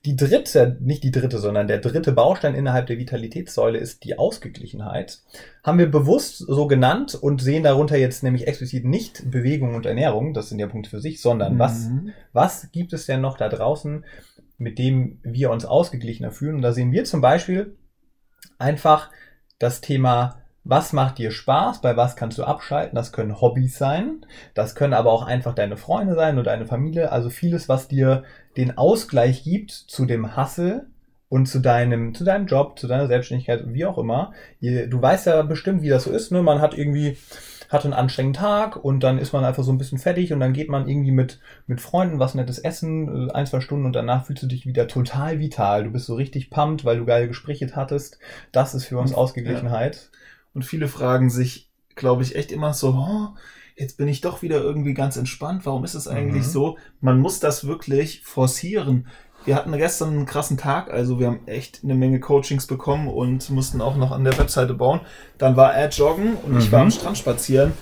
[0.05, 5.21] Die dritte, nicht die dritte, sondern der dritte Baustein innerhalb der Vitalitätssäule ist die Ausgeglichenheit.
[5.63, 10.35] Haben wir bewusst so genannt und sehen darunter jetzt nämlich explizit nicht Bewegung und Ernährung,
[10.35, 12.13] das sind ja Punkte für sich, sondern was, Mhm.
[12.33, 14.05] was gibt es denn noch da draußen,
[14.57, 16.57] mit dem wir uns ausgeglichener fühlen?
[16.57, 17.77] Und da sehen wir zum Beispiel
[18.59, 19.11] einfach
[19.59, 21.83] das Thema was macht dir Spaß?
[21.83, 22.97] Bei was kannst du abschalten?
[22.97, 24.25] Das können Hobbys sein.
[24.55, 27.13] Das können aber auch einfach deine Freunde sein oder deine Familie.
[27.13, 28.25] Also vieles, was dir
[28.57, 30.87] den Ausgleich gibt zu dem Hassel
[31.29, 34.33] und zu deinem, zu deinem Job, zu deiner Selbstständigkeit, wie auch immer.
[34.61, 36.33] Du weißt ja bestimmt, wie das so ist.
[36.33, 36.43] Ne?
[36.43, 37.19] Man hat irgendwie
[37.69, 40.53] hat einen anstrengenden Tag und dann ist man einfach so ein bisschen fertig und dann
[40.53, 44.27] geht man irgendwie mit, mit Freunden was nettes essen, äh, ein, zwei Stunden und danach
[44.27, 45.85] fühlst du dich wieder total vital.
[45.85, 48.19] Du bist so richtig pumped, weil du geile Gespräche hattest.
[48.53, 49.97] Das ist für uns Ausgeglichenheit.
[49.97, 50.19] Ja.
[50.55, 53.39] Und viele fragen sich, glaube ich, echt immer so, oh,
[53.77, 55.67] jetzt bin ich doch wieder irgendwie ganz entspannt.
[55.67, 56.51] Warum ist es eigentlich mhm.
[56.51, 56.79] so?
[57.01, 59.07] Man muss das wirklich forcieren
[59.45, 63.51] wir hatten gestern einen krassen Tag, also wir haben echt eine Menge Coachings bekommen und
[63.51, 65.01] mussten auch noch an der Webseite bauen.
[65.39, 66.59] Dann war er joggen und mhm.
[66.59, 66.93] ich war am mhm.
[66.93, 67.73] Strand spazieren.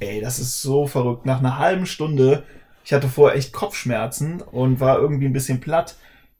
[0.00, 1.26] Ey, das ist so verrückt.
[1.26, 2.44] Nach einer halben Stunde,
[2.84, 5.96] ich hatte vorher echt Kopfschmerzen und war irgendwie ein bisschen platt.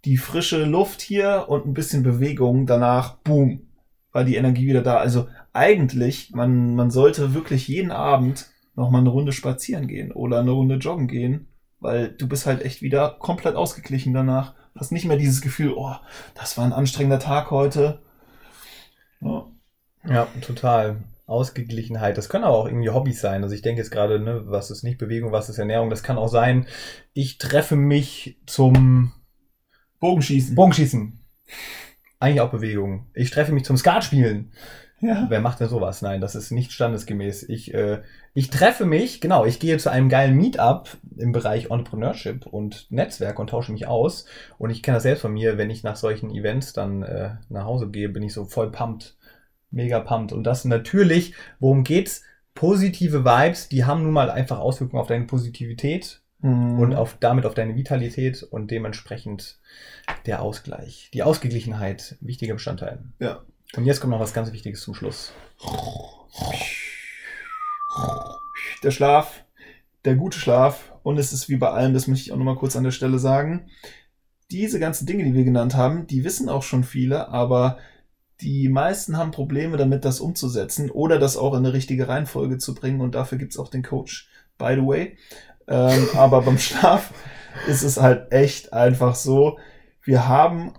[0.07, 3.67] Die frische Luft hier und ein bisschen Bewegung, danach, boom,
[4.13, 4.97] war die Energie wieder da.
[4.97, 10.41] Also eigentlich, man, man sollte wirklich jeden Abend noch mal eine Runde spazieren gehen oder
[10.41, 11.49] eine Runde joggen gehen,
[11.81, 14.55] weil du bist halt echt wieder komplett ausgeglichen danach.
[14.77, 15.95] Hast nicht mehr dieses Gefühl, oh,
[16.35, 18.01] das war ein anstrengender Tag heute.
[19.21, 19.47] Ja,
[20.07, 21.03] ja total.
[21.31, 22.19] Ausgeglichenheit.
[22.19, 23.45] Das können aber auch irgendwie Hobbys sein.
[23.45, 25.89] Also ich denke jetzt gerade, ne, was ist nicht Bewegung, was ist Ernährung.
[25.89, 26.67] Das kann auch sein,
[27.13, 29.13] ich treffe mich zum
[30.01, 30.57] Bogenschießen.
[30.57, 31.21] Bogenschießen.
[32.19, 33.07] Eigentlich auch Bewegung.
[33.15, 34.53] Ich treffe mich zum Skatspielen.
[35.01, 35.27] Ja.
[35.29, 36.03] Wer macht denn sowas?
[36.03, 37.49] Nein, das ist nicht standesgemäß.
[37.49, 38.03] Ich, äh,
[38.35, 43.39] ich treffe mich, genau, ich gehe zu einem geilen Meetup im Bereich Entrepreneurship und Netzwerk
[43.39, 44.27] und tausche mich aus.
[44.59, 47.65] Und ich kenne das selbst von mir, wenn ich nach solchen Events dann äh, nach
[47.65, 49.17] Hause gehe, bin ich so voll pumped.
[49.71, 50.33] Mega pumped.
[50.33, 52.23] Und das natürlich, worum geht's?
[52.55, 56.79] Positive Vibes, die haben nun mal einfach Auswirkungen auf deine Positivität mhm.
[56.79, 59.59] und auf, damit auf deine Vitalität und dementsprechend
[60.27, 63.05] der Ausgleich, die Ausgeglichenheit, wichtiger Bestandteil.
[63.21, 63.45] Ja,
[63.77, 65.33] und jetzt kommt noch was ganz Wichtiges zum Schluss.
[68.83, 69.45] Der Schlaf,
[70.05, 70.93] der gute Schlaf.
[71.03, 73.19] Und es ist wie bei allem, das möchte ich auch nochmal kurz an der Stelle
[73.19, 73.71] sagen.
[74.51, 77.79] Diese ganzen Dinge, die wir genannt haben, die wissen auch schon viele, aber
[78.41, 82.75] die meisten haben Probleme damit, das umzusetzen oder das auch in eine richtige Reihenfolge zu
[82.75, 83.01] bringen.
[83.01, 84.29] Und dafür gibt es auch den Coach,
[84.59, 85.17] by the way.
[85.69, 87.13] Ähm, aber beim Schlaf
[87.67, 89.59] ist es halt echt einfach so,
[90.03, 90.73] wir haben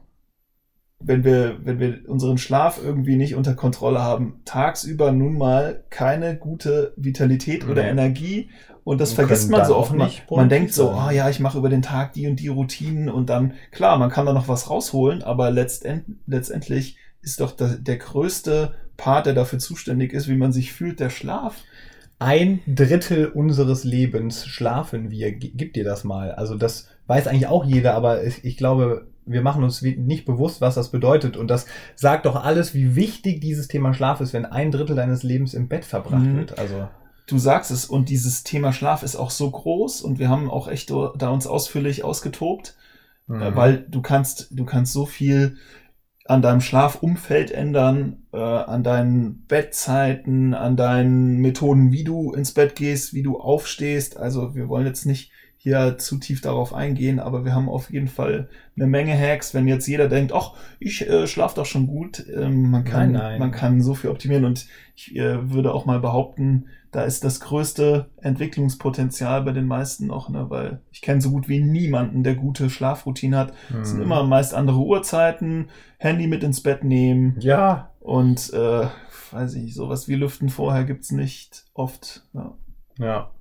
[1.03, 6.35] wenn wir, wenn wir unseren Schlaf irgendwie nicht unter Kontrolle haben, tagsüber nun mal keine
[6.37, 8.49] gute Vitalität oder Energie
[8.83, 9.93] und das vergisst man so oft.
[9.93, 12.47] Nicht man, man denkt so, oh ja, ich mache über den Tag die und die
[12.47, 17.51] Routinen und dann, klar, man kann da noch was rausholen, aber letztend, letztendlich ist doch
[17.51, 21.57] der, der größte Part, der dafür zuständig ist, wie man sich fühlt, der Schlaf.
[22.17, 25.31] Ein Drittel unseres Lebens schlafen wir.
[25.31, 26.31] Gib dir das mal.
[26.31, 30.75] Also das weiß eigentlich auch jeder, aber ich glaube, wir machen uns nicht bewusst, was
[30.75, 31.38] das bedeutet.
[31.38, 35.23] Und das sagt doch alles, wie wichtig dieses Thema Schlaf ist, wenn ein Drittel deines
[35.23, 36.38] Lebens im Bett verbracht mhm.
[36.38, 36.60] wird.
[36.60, 36.88] Also
[37.27, 40.67] du sagst es und dieses Thema Schlaf ist auch so groß und wir haben auch
[40.67, 42.75] echt da uns ausführlich ausgetobt,
[43.29, 43.55] äh, mhm.
[43.55, 45.57] weil du kannst du kannst so viel
[46.25, 52.75] an deinem Schlafumfeld ändern, äh, an deinen Bettzeiten, an deinen Methoden, wie du ins Bett
[52.75, 54.17] gehst, wie du aufstehst.
[54.17, 55.31] Also wir wollen jetzt nicht
[55.63, 59.67] hier zu tief darauf eingehen, aber wir haben auf jeden Fall eine Menge Hacks, wenn
[59.67, 63.39] jetzt jeder denkt, ach, ich äh, schlafe doch schon gut, ähm, man kann nein, nein.
[63.39, 67.39] man kann so viel optimieren und ich äh, würde auch mal behaupten, da ist das
[67.41, 72.34] größte Entwicklungspotenzial bei den meisten noch, ne, weil ich kenne so gut wie niemanden, der
[72.34, 73.54] gute Schlafroutine hat.
[73.67, 73.82] Hm.
[73.82, 75.69] Es sind immer meist andere Uhrzeiten,
[76.00, 77.36] Handy mit ins Bett nehmen.
[77.39, 77.91] Ja.
[78.00, 78.88] Und äh,
[79.32, 82.26] weiß ich, sowas wie Lüften vorher gibt's nicht oft.
[82.34, 82.58] Ja.
[82.97, 83.32] ja.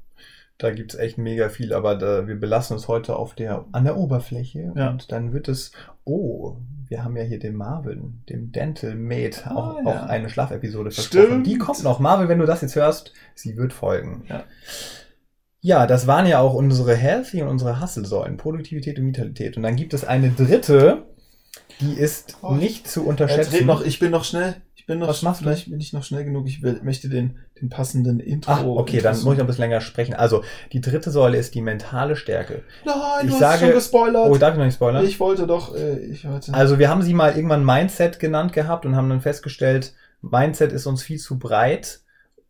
[0.60, 3.96] Da gibt's echt mega viel, aber da, wir belassen es heute auf der, an der
[3.96, 4.72] Oberfläche.
[4.76, 4.90] Ja.
[4.90, 5.72] Und dann wird es,
[6.04, 9.86] oh, wir haben ja hier den Marvin, dem Dental Mate, ah, auch, ja.
[9.86, 11.24] auch eine Schlafepisode versprochen.
[11.24, 11.46] Stimmt.
[11.46, 11.98] Die kommt noch.
[11.98, 14.24] Marvin, wenn du das jetzt hörst, sie wird folgen.
[14.28, 14.44] Ja.
[15.62, 19.56] Ja, das waren ja auch unsere Healthy und unsere Hustle-Säulen, Produktivität und Vitalität.
[19.56, 21.06] Und dann gibt es eine dritte,
[21.80, 23.64] die ist oh, nicht zu unterschätzen.
[23.64, 24.56] Noch, ich bin noch schnell
[24.90, 25.44] bin noch, Was machst du?
[25.44, 26.48] Vielleicht bin ich noch schnell genug.
[26.48, 28.53] Ich will, möchte den, den passenden Intro.
[28.53, 30.14] Ach, okay, dann muss ich noch ein bisschen länger sprechen.
[30.14, 32.64] Also, die dritte Säule ist die mentale Stärke.
[32.85, 34.29] Nein, ich du sage, hast schon gespoilert.
[34.29, 35.05] Oh, darf ich noch nicht spoilern?
[35.05, 36.53] Ich wollte doch, äh, ich wollte.
[36.53, 40.87] Also, wir haben sie mal irgendwann Mindset genannt gehabt und haben dann festgestellt, Mindset ist
[40.87, 42.00] uns viel zu breit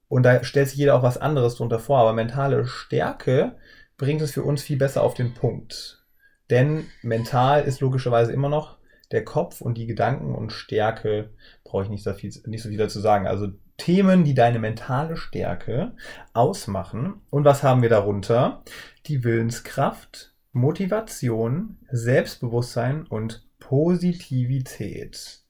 [0.08, 1.98] und da stellt sich jeder auch was anderes drunter vor.
[1.98, 3.56] Aber mentale Stärke
[3.98, 6.02] bringt es für uns viel besser auf den Punkt.
[6.48, 8.78] Denn mental ist logischerweise immer noch
[9.12, 11.30] der Kopf und die Gedanken und Stärke
[11.70, 13.26] brauche ich nicht so, viel, nicht so viel dazu sagen.
[13.26, 15.92] Also Themen, die deine mentale Stärke
[16.32, 17.22] ausmachen.
[17.30, 18.62] Und was haben wir darunter?
[19.06, 25.40] Die Willenskraft, Motivation, Selbstbewusstsein und Positivität.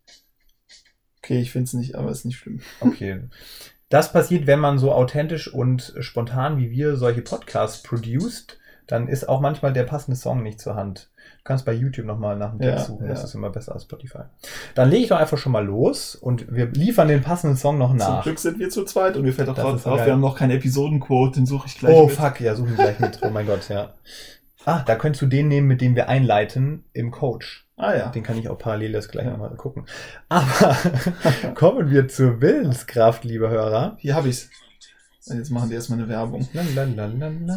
[1.19, 2.61] Okay, ich finde es nicht, aber es ist nicht schlimm.
[2.81, 3.25] Okay.
[3.89, 9.29] Das passiert, wenn man so authentisch und spontan wie wir solche Podcasts produced dann ist
[9.29, 11.10] auch manchmal der passende Song nicht zur Hand.
[11.39, 13.25] Du kannst bei YouTube nochmal nach dem Text Ja, suchen, das ja.
[13.25, 14.25] ist immer besser als Spotify.
[14.75, 17.89] Dann lege ich doch einfach schon mal los und wir liefern den passenden Song noch
[17.91, 18.23] Zum nach.
[18.23, 20.37] Glück sind wir zu zweit und mir fällt auch Das drauf, drauf wir haben noch
[20.37, 22.15] keine Episodenquote, den suche ich gleich Oh mit.
[22.17, 23.21] fuck, ja, suchen wir gleich mit.
[23.23, 23.95] Oh mein Gott, ja.
[24.67, 27.67] Ah, da könntest du den nehmen, mit dem wir einleiten im Coach.
[27.79, 28.09] Ah ja.
[28.11, 29.31] Den kann ich auch parallel das gleich Ja.
[29.31, 29.87] nochmal gucken.
[30.29, 30.77] Aber
[31.55, 33.97] kommen wir zur Willenskraft, liebe Hörer.
[33.99, 34.51] Hier habe ich's.
[35.25, 36.47] Jetzt machen die erstmal eine Werbung.
[36.53, 37.57] La, la, la, la, la.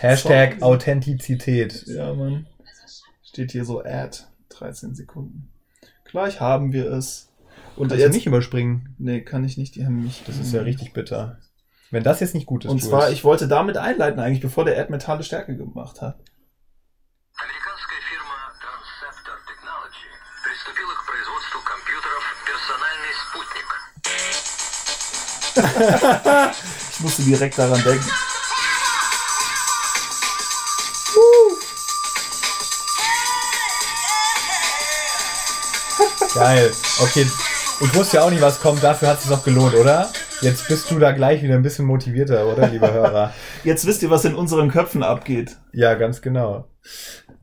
[0.00, 1.84] Hashtag Authentizität.
[1.86, 2.46] Ja, Mann.
[3.22, 4.18] Steht hier so Ad.
[4.48, 5.50] 13 Sekunden.
[6.04, 7.28] Gleich haben wir es.
[7.76, 8.94] Und Kannst jetzt nicht überspringen.
[8.98, 9.76] Nee, kann ich nicht.
[9.76, 10.22] Die haben mich.
[10.26, 11.38] Das ist ja richtig bitter.
[11.90, 12.70] Wenn das jetzt nicht gut ist.
[12.70, 16.18] Und zwar, ich wollte damit einleiten eigentlich, bevor der Ad mentale Stärke gemacht hat.
[26.92, 28.10] ich musste direkt daran denken.
[36.34, 36.70] Geil.
[37.02, 37.26] Okay.
[37.82, 38.82] Ich wusste ja auch nicht, was kommt.
[38.84, 40.10] Dafür hat es sich auch gelohnt, oder?
[40.42, 43.32] Jetzt bist du da gleich wieder ein bisschen motivierter, oder, lieber Hörer?
[43.64, 45.56] Jetzt wisst ihr, was in unseren Köpfen abgeht.
[45.72, 46.68] Ja, ganz genau.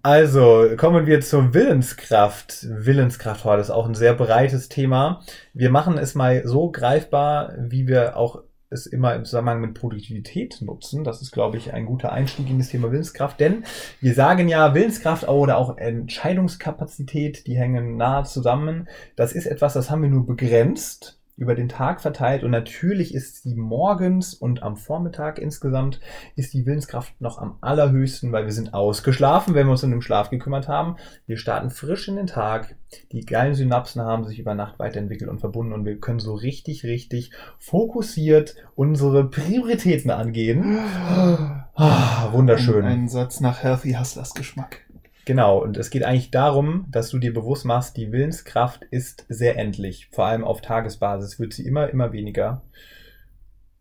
[0.04, 2.65] Also, kommen wir zur Willenskraft.
[2.69, 5.21] Willenskraft heute ist auch ein sehr breites Thema.
[5.54, 10.62] Wir machen es mal so greifbar, wie wir auch es immer im Zusammenhang mit Produktivität
[10.62, 11.03] nutzen.
[11.03, 13.63] Das ist, glaube ich, ein guter Einstieg in das Thema Willenskraft, denn
[14.01, 18.88] wir sagen ja, Willenskraft oder auch Entscheidungskapazität, die hängen nahe zusammen.
[19.15, 23.43] Das ist etwas, das haben wir nur begrenzt über den Tag verteilt und natürlich ist
[23.43, 26.00] sie morgens und am Vormittag insgesamt
[26.36, 30.02] ist die Willenskraft noch am allerhöchsten, weil wir sind ausgeschlafen, wenn wir uns um den
[30.02, 30.95] Schlaf gekümmert haben.
[31.28, 32.76] Wir starten frisch in den Tag.
[33.12, 36.84] Die geilen Synapsen haben sich über Nacht weiterentwickelt und verbunden und wir können so richtig,
[36.84, 40.78] richtig fokussiert unsere Prioritäten angehen.
[41.80, 42.86] Ah, wunderschön.
[42.86, 44.87] Ein Satz nach Healthy Hustlers Geschmack.
[45.27, 49.57] Genau, und es geht eigentlich darum, dass du dir bewusst machst, die Willenskraft ist sehr
[49.57, 50.07] endlich.
[50.13, 52.61] Vor allem auf Tagesbasis wird sie immer, immer weniger.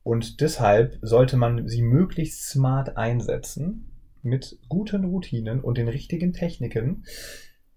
[0.03, 7.05] Und deshalb sollte man sie möglichst smart einsetzen mit guten Routinen und den richtigen Techniken.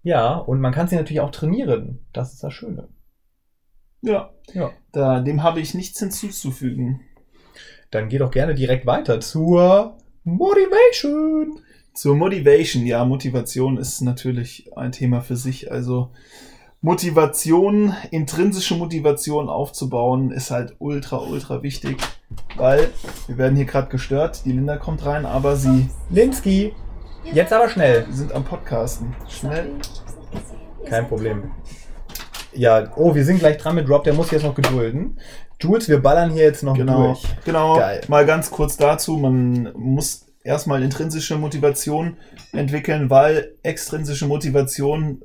[0.02, 2.00] Ja, und man kann sie natürlich auch trainieren.
[2.12, 2.88] Das ist das Schöne.
[4.02, 4.34] Ja.
[4.52, 4.72] Ja.
[4.90, 7.02] Da, dem habe ich nichts hinzuzufügen.
[7.92, 11.60] Dann geh doch gerne direkt weiter zur Motivation.
[11.92, 15.70] Zur Motivation, ja, Motivation ist natürlich ein Thema für sich.
[15.70, 16.10] Also
[16.82, 21.98] Motivation, intrinsische Motivation aufzubauen, ist halt ultra, ultra wichtig,
[22.56, 22.88] weil
[23.26, 24.42] wir werden hier gerade gestört.
[24.46, 26.72] Die Linda kommt rein, aber sie Linsky,
[27.34, 28.06] jetzt aber schnell.
[28.10, 29.14] sind am Podcasten.
[29.28, 29.72] Schnell.
[30.86, 31.50] Kein Problem.
[32.54, 35.18] Ja, oh, wir sind gleich dran mit Rob, der muss jetzt noch gedulden.
[35.60, 37.22] Jules, wir ballern hier jetzt noch Genau, durch.
[37.44, 37.76] genau.
[37.76, 38.00] Geil.
[38.08, 42.16] Mal ganz kurz dazu, man muss erstmal intrinsische Motivation
[42.52, 45.22] entwickeln, weil extrinsische Motivation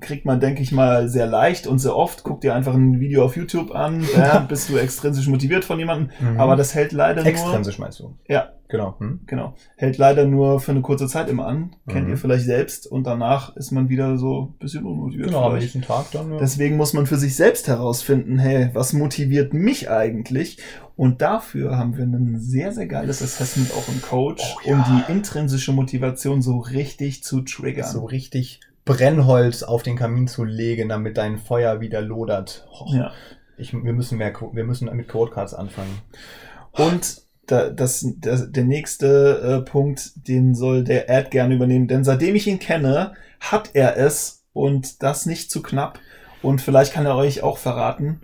[0.00, 2.22] kriegt man, denke ich mal, sehr leicht und sehr oft.
[2.24, 6.10] Guck dir einfach ein Video auf YouTube an, ja, bist du extrinsisch motiviert von jemandem,
[6.20, 6.40] Mhm.
[6.40, 8.14] aber das hält leider nur, Extrinsisch meinst du?
[8.28, 8.96] ja, Genau.
[8.98, 9.20] Hm?
[9.26, 11.74] genau, hält leider nur für eine kurze Zeit immer an.
[11.88, 12.10] Kennt Mhm.
[12.10, 15.28] ihr vielleicht selbst und danach ist man wieder so ein bisschen unmotiviert.
[15.28, 16.32] Genau, am nächsten Tag dann.
[16.32, 16.36] Ja.
[16.38, 20.58] Deswegen muss man für sich selbst herausfinden, hey, was motiviert mich eigentlich?
[20.96, 24.74] Und dafür haben wir ein sehr, sehr geiles Assessment auch im Coach, Oh, ja.
[24.74, 27.88] um die intrinsische Motivation so richtig zu triggern.
[27.90, 32.66] so richtig Brennholz auf den Kamin zu legen, damit dein Feuer wieder lodert.
[32.72, 33.12] Och, Ja.
[33.58, 36.00] ich, wir müssen mehr, wir müssen mit Codecards anfangen.
[36.72, 42.02] Und da, das, das, der nächste äh, Punkt, den soll der Ad gerne übernehmen, denn
[42.02, 45.98] seitdem ich ihn kenne, hat er es und das nicht zu knapp.
[46.40, 48.22] Und vielleicht kann er euch auch verraten,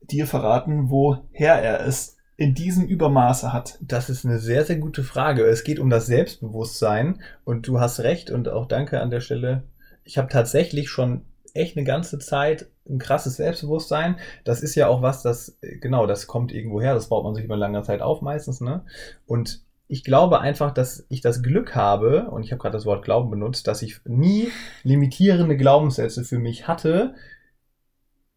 [0.00, 3.78] dir verraten, woher er es in diesem Übermaße hat.
[3.82, 5.42] Das ist eine sehr, sehr gute Frage.
[5.44, 9.64] Es geht um das Selbstbewusstsein und du hast recht und auch danke an der Stelle.
[10.04, 11.22] Ich habe tatsächlich schon
[11.54, 14.16] echt eine ganze Zeit ein krasses Selbstbewusstsein.
[14.44, 16.94] Das ist ja auch was, das, äh, genau, das kommt irgendwo her.
[16.94, 18.84] Das baut man sich über lange Zeit auf meistens, ne?
[19.26, 23.04] Und ich glaube einfach, dass ich das Glück habe, und ich habe gerade das Wort
[23.04, 24.48] Glauben benutzt, dass ich nie
[24.84, 27.14] limitierende Glaubenssätze für mich hatte,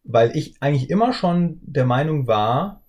[0.02, 2.83] weil ich eigentlich immer schon der Meinung war,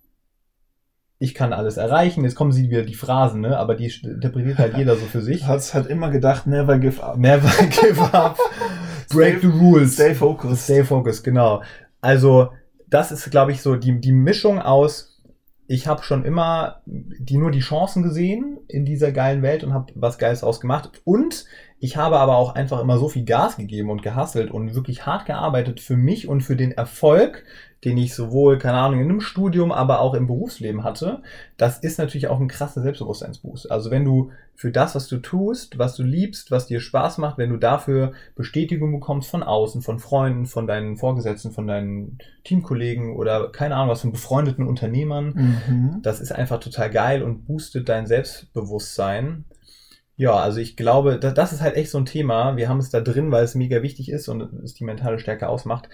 [1.18, 2.24] ich kann alles erreichen.
[2.24, 3.56] Jetzt kommen sie wieder die Phrasen, ne?
[3.58, 5.44] Aber die interpretiert halt jeder so für sich.
[5.46, 7.16] Hat halt immer gedacht, never give up.
[7.16, 8.38] Never give up.
[9.10, 9.94] Break the rules.
[9.94, 10.64] Stay focused.
[10.64, 11.62] Stay focused, genau.
[12.00, 12.50] Also,
[12.88, 15.22] das ist, glaube ich, so die, die Mischung aus,
[15.68, 19.92] ich habe schon immer die nur die Chancen gesehen in dieser geilen Welt und habe
[19.96, 21.02] was Geiles ausgemacht.
[21.04, 21.46] Und
[21.78, 25.26] Ich habe aber auch einfach immer so viel Gas gegeben und gehasselt und wirklich hart
[25.26, 27.44] gearbeitet für mich und für den Erfolg,
[27.84, 31.22] den ich sowohl, keine Ahnung, in einem Studium, aber auch im Berufsleben hatte.
[31.56, 33.70] Das ist natürlich auch ein krasser Selbstbewusstseinsboost.
[33.70, 37.36] Also wenn du für das, was du tust, was du liebst, was dir Spaß macht,
[37.38, 43.14] wenn du dafür Bestätigung bekommst von außen, von Freunden, von deinen Vorgesetzten, von deinen Teamkollegen
[43.14, 45.34] oder keine Ahnung was, von befreundeten Unternehmern,
[45.68, 46.00] Mhm.
[46.02, 49.44] das ist einfach total geil und boostet dein Selbstbewusstsein.
[50.16, 52.56] Ja, also ich glaube, da- das ist halt echt so ein Thema.
[52.56, 55.48] Wir haben es da drin, weil es mega wichtig ist und es die mentale Stärke
[55.48, 55.90] ausmacht.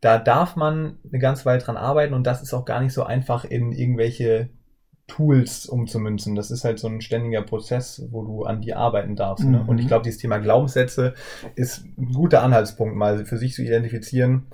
[0.00, 3.02] Da darf man eine ganze Weile dran arbeiten und das ist auch gar nicht so
[3.02, 4.48] einfach in irgendwelche
[5.06, 6.36] Tools umzumünzen.
[6.36, 9.44] Das ist halt so ein ständiger Prozess, wo du an dir arbeiten darfst.
[9.44, 9.58] Ne?
[9.58, 9.68] Mhm.
[9.68, 11.14] Und ich glaube, dieses Thema Glaubenssätze
[11.56, 14.46] ist ein guter Anhaltspunkt, mal für sich zu identifizieren.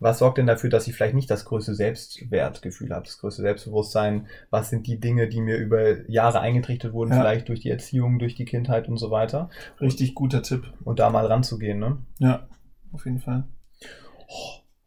[0.00, 4.26] Was sorgt denn dafür, dass ich vielleicht nicht das größte Selbstwertgefühl habe, das größte Selbstbewusstsein?
[4.50, 7.20] Was sind die Dinge, die mir über Jahre eingetrichtert wurden, Ja.
[7.20, 9.50] vielleicht durch die Erziehung, durch die Kindheit und so weiter?
[9.80, 10.72] Richtig guter Tipp.
[10.84, 11.98] Und da mal ranzugehen, ne?
[12.18, 12.48] Ja,
[12.92, 13.44] auf jeden Fall.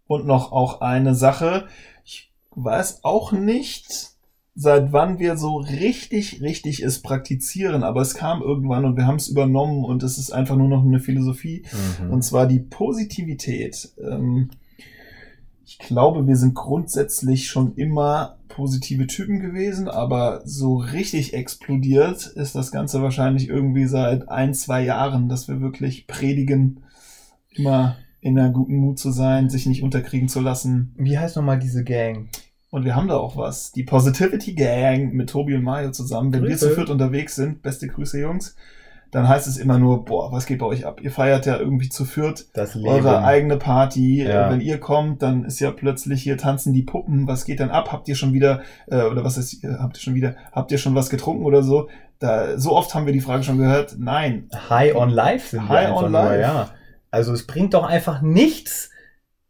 [0.07, 1.67] Und noch auch eine Sache.
[2.05, 4.17] Ich weiß auch nicht,
[4.55, 9.17] seit wann wir so richtig, richtig es praktizieren, aber es kam irgendwann und wir haben
[9.17, 11.63] es übernommen und es ist einfach nur noch eine Philosophie.
[12.09, 13.89] Und zwar die Positivität.
[14.01, 14.49] Ähm,
[15.63, 22.55] ich glaube, wir sind grundsätzlich schon immer positive Typen gewesen, aber so richtig explodiert ist
[22.55, 26.79] das Ganze wahrscheinlich irgendwie seit ein, zwei Jahren, dass wir wirklich predigen,
[27.51, 27.97] immer
[28.27, 30.93] in einer guten Mut zu sein, sich nicht unterkriegen zu lassen.
[30.97, 32.27] Wie heißt nochmal diese Gang?
[32.69, 33.71] Und wir haben da auch was.
[33.71, 36.33] Die Positivity Gang mit Tobi und Mario zusammen.
[36.33, 36.69] Wenn wir Grüße.
[36.69, 38.55] zu viert unterwegs sind, beste Grüße, Jungs,
[39.11, 40.99] dann heißt es immer nur, boah, was geht bei euch ab?
[41.01, 42.45] Ihr feiert ja irgendwie zu viert
[42.83, 44.23] eure eigene Party.
[44.23, 44.47] Ja.
[44.47, 47.25] Äh, Wenn ihr kommt, dann ist ja plötzlich hier tanzen die Puppen.
[47.25, 47.91] Was geht dann ab?
[47.93, 50.93] Habt ihr schon wieder, äh, oder was ist, habt ihr schon wieder, habt ihr schon
[50.93, 51.87] was getrunken oder so?
[52.19, 53.95] Da, so oft haben wir die Frage schon gehört.
[53.97, 54.49] Nein.
[54.69, 56.41] High on Life sind wir High einfach on nur, life.
[56.41, 56.69] ja.
[57.17, 58.91] Also es bringt doch einfach nichts,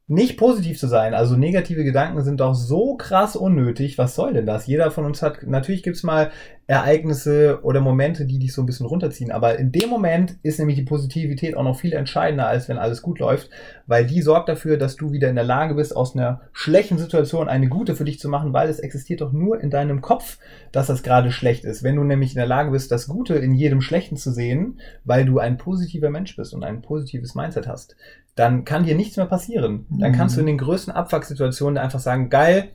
[0.09, 1.13] nicht positiv zu sein.
[1.13, 3.97] Also negative Gedanken sind doch so krass unnötig.
[3.97, 4.65] Was soll denn das?
[4.65, 6.31] Jeder von uns hat, natürlich gibt's mal
[6.65, 9.31] Ereignisse oder Momente, die dich so ein bisschen runterziehen.
[9.31, 13.01] Aber in dem Moment ist nämlich die Positivität auch noch viel entscheidender, als wenn alles
[13.01, 13.49] gut läuft,
[13.85, 17.49] weil die sorgt dafür, dass du wieder in der Lage bist, aus einer schlechten Situation
[17.49, 20.39] eine gute für dich zu machen, weil es existiert doch nur in deinem Kopf,
[20.71, 21.83] dass das gerade schlecht ist.
[21.83, 25.25] Wenn du nämlich in der Lage bist, das Gute in jedem Schlechten zu sehen, weil
[25.25, 27.97] du ein positiver Mensch bist und ein positives Mindset hast,
[28.37, 29.85] dann kann dir nichts mehr passieren.
[29.89, 30.15] Dann Mhm.
[30.15, 32.69] kannst du in den größten Abfucksituationen einfach sagen, geil,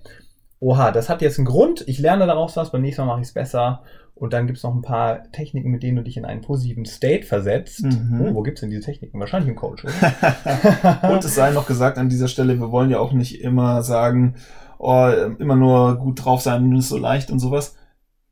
[0.61, 3.29] oha, das hat jetzt einen Grund, ich lerne daraus was, beim nächsten Mal mache ich
[3.29, 3.83] es besser.
[4.15, 7.25] Und dann gibt's noch ein paar Techniken, mit denen du dich in einen positiven State
[7.27, 7.83] versetzt.
[7.83, 8.21] Mhm.
[8.21, 9.19] Oh, wo gibt's denn diese Techniken?
[9.19, 9.85] Wahrscheinlich im Coach?
[11.03, 14.35] Und es sei noch gesagt an dieser Stelle, wir wollen ja auch nicht immer sagen,
[14.79, 15.09] oh,
[15.39, 17.77] immer nur gut drauf sein, ist so leicht und sowas.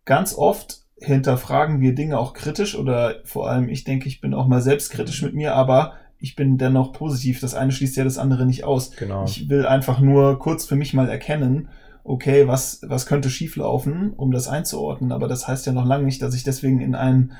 [0.05, 4.47] Ganz oft hinterfragen wir Dinge auch kritisch oder vor allem ich denke, ich bin auch
[4.47, 7.41] mal selbstkritisch mit mir, aber ich bin dennoch positiv.
[7.41, 8.91] Das eine schließt ja das andere nicht aus.
[8.93, 9.25] genau.
[9.25, 11.69] Ich will einfach nur kurz für mich mal erkennen,
[12.05, 15.13] okay, was, was könnte schieflaufen, um das einzuordnen.
[15.13, 17.33] Aber das heißt ja noch lange nicht, dass ich deswegen in einen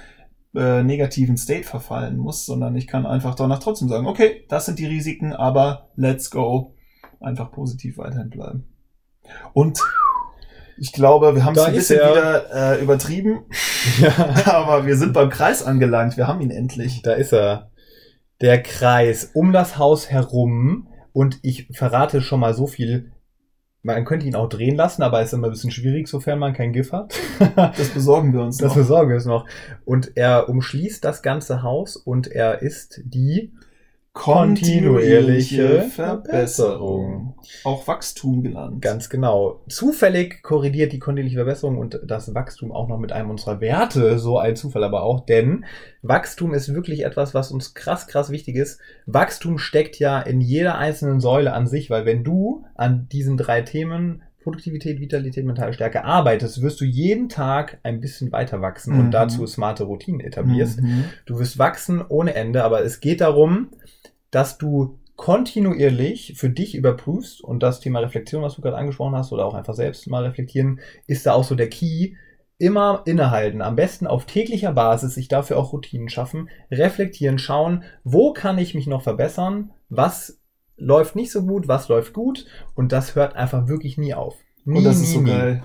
[0.55, 4.79] äh, negativen State verfallen muss, sondern ich kann einfach danach trotzdem sagen, okay, das sind
[4.79, 6.75] die Risiken, aber let's go.
[7.21, 8.65] Einfach positiv weiterhin bleiben.
[9.53, 9.79] Und
[10.79, 12.11] ich glaube, wir haben es ein bisschen er.
[12.11, 13.41] wieder äh, übertrieben,
[14.47, 16.17] aber wir sind beim Kreis angelangt.
[16.17, 17.03] Wir haben ihn endlich.
[17.03, 17.70] Da ist er.
[18.41, 20.89] Der Kreis um das Haus herum.
[21.13, 23.13] Und ich verrate schon mal so viel.
[23.83, 26.73] Man könnte ihn auch drehen lassen, aber ist immer ein bisschen schwierig, sofern man kein
[26.73, 27.15] GIF hat.
[27.57, 28.77] Das besorgen wir uns Das noch.
[28.77, 29.47] besorgen wir es noch.
[29.85, 33.53] Und er umschließt das ganze Haus und er ist die
[34.13, 37.37] kontinuierliche Verbesserung.
[37.65, 38.83] Auch Wachstum genannt.
[38.83, 39.63] Ganz genau.
[39.69, 44.19] Zufällig korrigiert die kontinuierliche Verbesserung und das Wachstum auch noch mit einem unserer Werte.
[44.19, 45.65] So ein Zufall aber auch, denn
[46.03, 48.81] Wachstum ist wirklich etwas, was uns krass, krass wichtig ist.
[49.07, 53.63] Wachstum steckt ja in jeder einzelnen Säule an sich, weil wenn du an diesen drei
[53.63, 59.01] Themen Produktivität, Vitalität, mentale Stärke arbeitest, wirst du jeden Tag ein bisschen weiter wachsen Mhm.
[59.01, 60.81] und dazu smarte Routinen etablierst.
[60.81, 61.05] Mhm.
[61.27, 63.69] Du wirst wachsen ohne Ende, aber es geht darum,
[64.31, 69.33] dass du kontinuierlich für dich überprüfst und das Thema Reflexion, was du gerade angesprochen hast,
[69.33, 72.15] oder auch einfach selbst mal reflektieren, ist da auch so der Key.
[72.57, 78.33] Immer innehalten, am besten auf täglicher Basis, sich dafür auch Routinen schaffen, reflektieren, schauen, wo
[78.35, 80.40] kann ich mich noch verbessern, was
[80.81, 84.37] läuft nicht so gut, was läuft gut und das hört einfach wirklich nie auf.
[84.65, 85.31] Nie, Und das nie, ist so nie.
[85.31, 85.63] geil.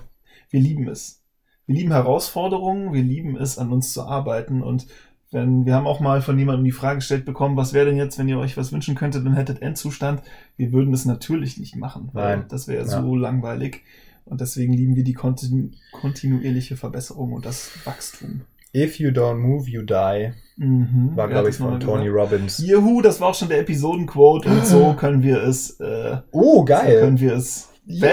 [0.50, 1.22] Wir lieben es.
[1.66, 4.62] Wir lieben Herausforderungen, wir lieben es, an uns zu arbeiten.
[4.62, 4.86] Und
[5.32, 8.18] wenn, wir haben auch mal von jemandem die Frage gestellt bekommen, was wäre denn jetzt,
[8.20, 10.22] wenn ihr euch was wünschen könntet und hättet Endzustand?
[10.58, 12.10] Wir würden es natürlich nicht machen.
[12.14, 12.46] weil Nein.
[12.50, 13.02] Das wäre Ja.
[13.02, 13.82] so langweilig.
[14.26, 18.42] Und deswegen lieben wir die kontinu kontinuierliche Verbesserung und das Wachstum.
[18.76, 20.34] If you don't move, you die.
[20.58, 21.12] Mhm.
[21.16, 22.32] War, glaube ich, von Tony gesagt?
[22.34, 22.58] Robbins.
[22.60, 26.66] Juhu, das war auch schon der Episodenquote und so können wir es, äh, Oh, so
[26.66, 27.00] geil.
[27.00, 28.10] können wir es Ja.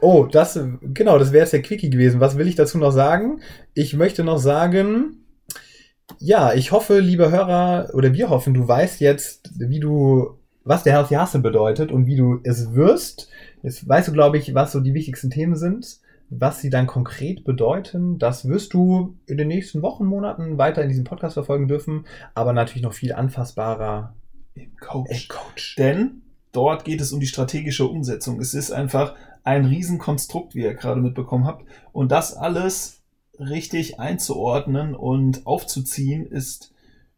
[0.00, 0.58] Oh, das,
[0.92, 2.20] genau, das wäre jetzt der Quickie gewesen.
[2.20, 3.40] Was will ich dazu noch sagen?
[3.72, 5.24] Ich möchte noch sagen,
[6.18, 10.92] ja, ich hoffe, liebe Hörer, oder wir hoffen, du weißt jetzt, wie du, was der
[10.92, 13.30] Healthy Hustle bedeutet und wie du es wirst.
[13.62, 16.00] Jetzt weißt du, glaube ich, was so die wichtigsten Themen sind,
[16.40, 18.18] was sie dann konkret bedeuten.
[18.18, 22.52] Das wirst du in den nächsten Wochen, Monaten weiter in diesem Podcast verfolgen dürfen, aber
[22.52, 24.14] natürlich noch viel anfassbarer
[24.54, 25.28] Im Coach.
[25.28, 25.76] Coach.
[25.76, 26.22] Denn
[26.52, 28.40] dort geht es um die strategische Umsetzung.
[28.40, 31.64] Es ist einfach ein Riesenkonstrukt, wie ihr gerade mitbekommen habt.
[31.92, 33.02] Und das alles
[33.38, 36.72] richtig einzuordnen und aufzuziehen, ist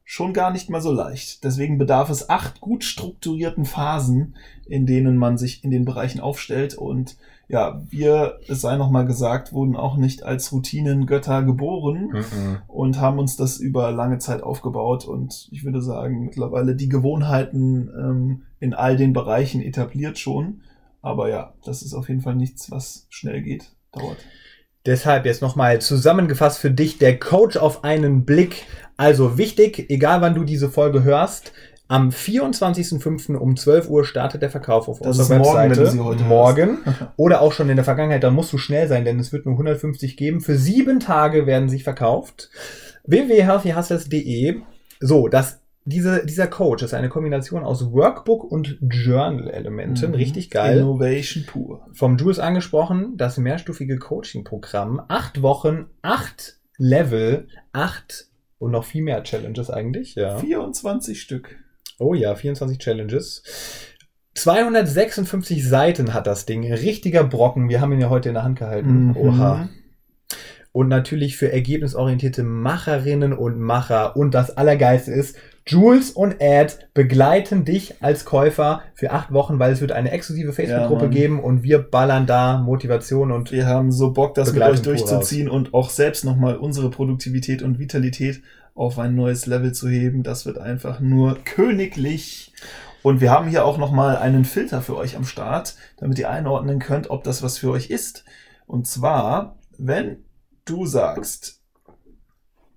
[0.04, 1.44] schon gar nicht mal so leicht.
[1.44, 4.36] Deswegen bedarf es acht gut strukturierten Phasen,
[4.66, 6.74] in denen man sich in den Bereichen aufstellt.
[6.74, 7.16] Und
[7.48, 12.58] ja, wir, es sei nochmal gesagt, wurden auch nicht als Routinengötter geboren Mhm.
[12.66, 17.88] und haben uns das über lange Zeit aufgebaut und ich würde sagen, mittlerweile die Gewohnheiten
[17.96, 20.62] ähm, in all den Bereichen etabliert schon.
[21.02, 23.70] Aber ja, das ist auf jeden Fall nichts, was schnell geht.
[23.92, 24.16] Dauert.
[24.86, 28.64] Deshalb jetzt nochmal zusammengefasst für dich der Coach auf einen Blick.
[28.96, 31.52] Also wichtig, egal wann du diese Folge hörst,
[31.88, 33.36] am 24.05.
[33.36, 36.04] um 12 Uhr startet der Verkauf auf Das unserer ist morgen, wenn Webseite.
[36.04, 36.78] heute morgen.
[37.16, 39.54] Oder auch schon in der Vergangenheit, da musst du schnell sein, denn es wird nur
[39.54, 40.40] 150 geben.
[40.40, 42.50] Für sieben Tage werden sie verkauft.
[43.04, 44.60] www.healthyhustles.de
[45.00, 50.08] So, das, diese, dieser Coach ist eine Kombination aus Workbook und Journal-Elementen.
[50.08, 50.14] Mhm.
[50.14, 51.86] Richtig geil Innovation pur.
[51.92, 55.02] vom Jules angesprochen, das mehrstufige Coaching-Programm.
[55.08, 58.26] Acht Wochen, acht Level, acht
[58.58, 60.14] und noch viel mehr Challenges eigentlich.
[60.16, 60.38] Ja.
[60.38, 61.56] 24 Stück.
[61.98, 63.42] Oh ja, 24 Challenges.
[64.34, 66.70] 256 Seiten hat das Ding.
[66.70, 67.68] Richtiger Brocken.
[67.68, 69.08] Wir haben ihn ja heute in der Hand gehalten.
[69.08, 69.16] Mhm.
[69.16, 69.68] Oha.
[70.72, 74.14] Und natürlich für ergebnisorientierte Macherinnen und Macher.
[74.14, 75.36] Und das Allergeilste ist,
[75.66, 80.52] Jules und Ed begleiten dich als Käufer für acht Wochen, weil es wird eine exklusive
[80.52, 81.10] Facebook-Gruppe Mann.
[81.10, 85.48] geben und wir ballern da Motivation und Wir haben so Bock, das mit euch durchzuziehen
[85.48, 88.42] und auch selbst nochmal unsere Produktivität und Vitalität
[88.76, 90.22] auf ein neues Level zu heben.
[90.22, 92.52] Das wird einfach nur königlich.
[93.02, 96.78] Und wir haben hier auch nochmal einen Filter für euch am Start, damit ihr einordnen
[96.78, 98.24] könnt, ob das was für euch ist.
[98.66, 100.24] Und zwar, wenn
[100.64, 101.62] du sagst,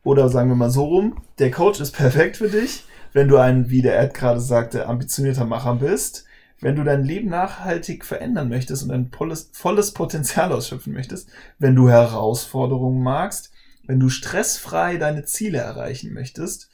[0.04, 3.70] oder sagen wir mal so rum, der Coach ist perfekt für dich, wenn du ein,
[3.70, 6.26] wie der Ed gerade sagte, ambitionierter Macher bist,
[6.62, 11.76] wenn du dein Leben nachhaltig verändern möchtest und ein volles, volles Potenzial ausschöpfen möchtest, wenn
[11.76, 13.52] du Herausforderungen magst,
[13.90, 16.70] wenn du stressfrei deine Ziele erreichen möchtest,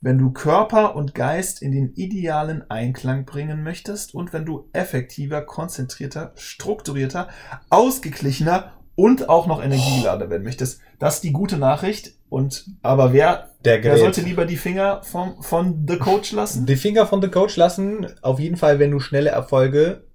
[0.00, 5.42] wenn du Körper und Geist in den idealen Einklang bringen möchtest und wenn du effektiver,
[5.42, 7.28] konzentrierter, strukturierter,
[7.70, 10.80] ausgeglichener und auch noch energiegeladen werden möchtest.
[10.98, 12.14] Das ist die gute Nachricht.
[12.28, 16.66] Und aber wer, der wer sollte lieber die Finger vom, von The Coach lassen?
[16.66, 18.08] Die Finger von The Coach lassen.
[18.22, 20.08] Auf jeden Fall, wenn du schnelle Erfolge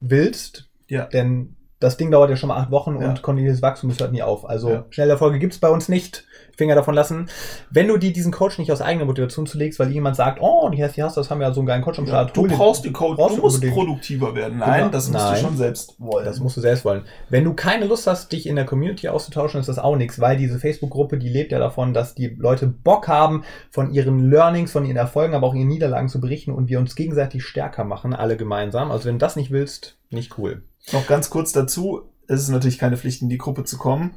[0.00, 0.70] willst.
[0.88, 1.04] Ja.
[1.04, 3.08] Denn das Ding dauert ja schon mal acht Wochen Ja.
[3.08, 4.48] und kontinuierliches Wachstum das hört nie auf.
[4.48, 4.84] Also Ja.
[4.90, 6.24] schnelle Erfolge gibt's bei uns nicht.
[6.54, 7.30] Finger davon lassen.
[7.70, 10.84] Wenn du dir diesen Coach nicht aus eigener Motivation zulegst, weil jemand sagt, oh, die
[10.84, 12.36] hast, die hast, das haben ja so einen geilen Coach am Start.
[12.36, 13.74] Du hol dir- brauchst die Coach, brauchst du du musst unbedingt.
[13.74, 14.58] produktiver werden.
[14.58, 14.90] Nein, Genau.
[14.92, 15.34] das musst Nein.
[15.34, 16.26] du schon selbst wollen.
[16.26, 17.04] Das musst du selbst wollen.
[17.30, 20.36] Wenn du keine Lust hast, dich in der Community auszutauschen, ist das auch nichts, weil
[20.36, 24.84] diese Facebook-Gruppe, die lebt ja davon, dass die Leute Bock haben, von ihren Learnings, von
[24.84, 28.36] ihren Erfolgen, aber auch ihren Niederlagen zu berichten und wir uns gegenseitig stärker machen, alle
[28.36, 28.90] gemeinsam.
[28.90, 30.62] Also wenn du das nicht willst, nicht cool.
[30.92, 34.14] Noch ganz kurz dazu, es ist natürlich keine Pflicht, in die Gruppe zu kommen.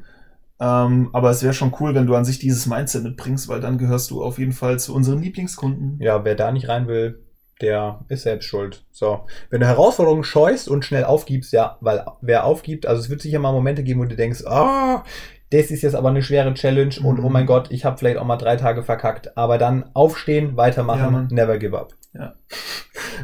[0.59, 3.77] Ähm, aber es wäre schon cool, wenn du an sich dieses Mindset mitbringst, weil dann
[3.77, 5.99] gehörst du auf jeden Fall zu unseren Lieblingskunden.
[6.01, 7.23] Ja, wer da nicht rein will,
[7.61, 8.85] der ist selbst schuld.
[8.91, 9.25] So.
[9.49, 13.39] Wenn du Herausforderungen scheust und schnell aufgibst, ja, weil wer aufgibt, also es wird sicher
[13.39, 15.03] mal Momente geben, wo du denkst, ah,
[15.51, 17.25] das ist jetzt aber eine schwere Challenge und Mhm.
[17.25, 19.37] oh mein Gott, ich habe vielleicht auch mal drei Tage verkackt.
[19.37, 21.27] Aber dann aufstehen, Ja, weitermachen, Mann.
[21.31, 21.93] never give up.
[22.17, 22.35] Ja.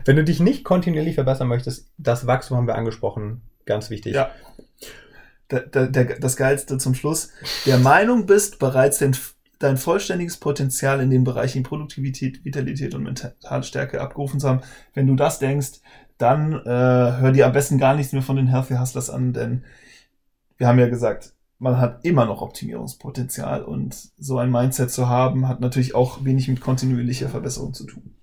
[0.06, 4.16] Wenn du dich nicht kontinuierlich verbessern möchtest, das Wachstum haben wir angesprochen, ganz wichtig.
[4.16, 4.32] Ja.
[5.50, 7.30] Der, der, der, das Geilste zum Schluss.
[7.66, 9.16] Der Meinung bist, bereits den,
[9.60, 14.62] dein vollständiges Potenzial in den Bereichen Produktivität, Vitalität und Mentalstärke abgerufen zu haben.
[14.94, 15.82] Wenn du das denkst,
[16.18, 19.64] dann äh, hör dir am besten gar nichts mehr von den Healthy Hustlers an, denn
[20.58, 25.48] wir haben ja gesagt, man hat immer noch Optimierungspotenzial und so ein Mindset zu haben,
[25.48, 28.16] hat natürlich auch wenig mit kontinuierlicher Verbesserung zu tun.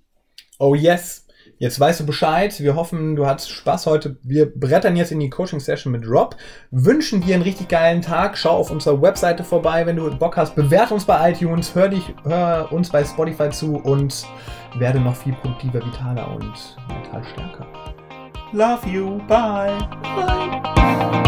[0.58, 1.24] Oh yes.
[1.60, 2.60] Jetzt weißt du Bescheid.
[2.60, 4.16] Wir hoffen, du hattest Spaß heute.
[4.22, 6.36] Wir brettern jetzt in die Coaching-Session mit Rob.
[6.70, 8.38] Wünschen dir einen richtig geilen Tag.
[8.38, 10.54] Schau auf unserer Webseite vorbei, wenn du Bock hast.
[10.54, 11.74] Bewert uns bei iTunes.
[11.74, 14.24] Hör, dich, hör uns bei Spotify zu und
[14.78, 17.66] werde noch viel produktiver, vitaler und mental stärker.
[18.52, 19.76] Love you, bye.
[20.14, 21.27] Bye.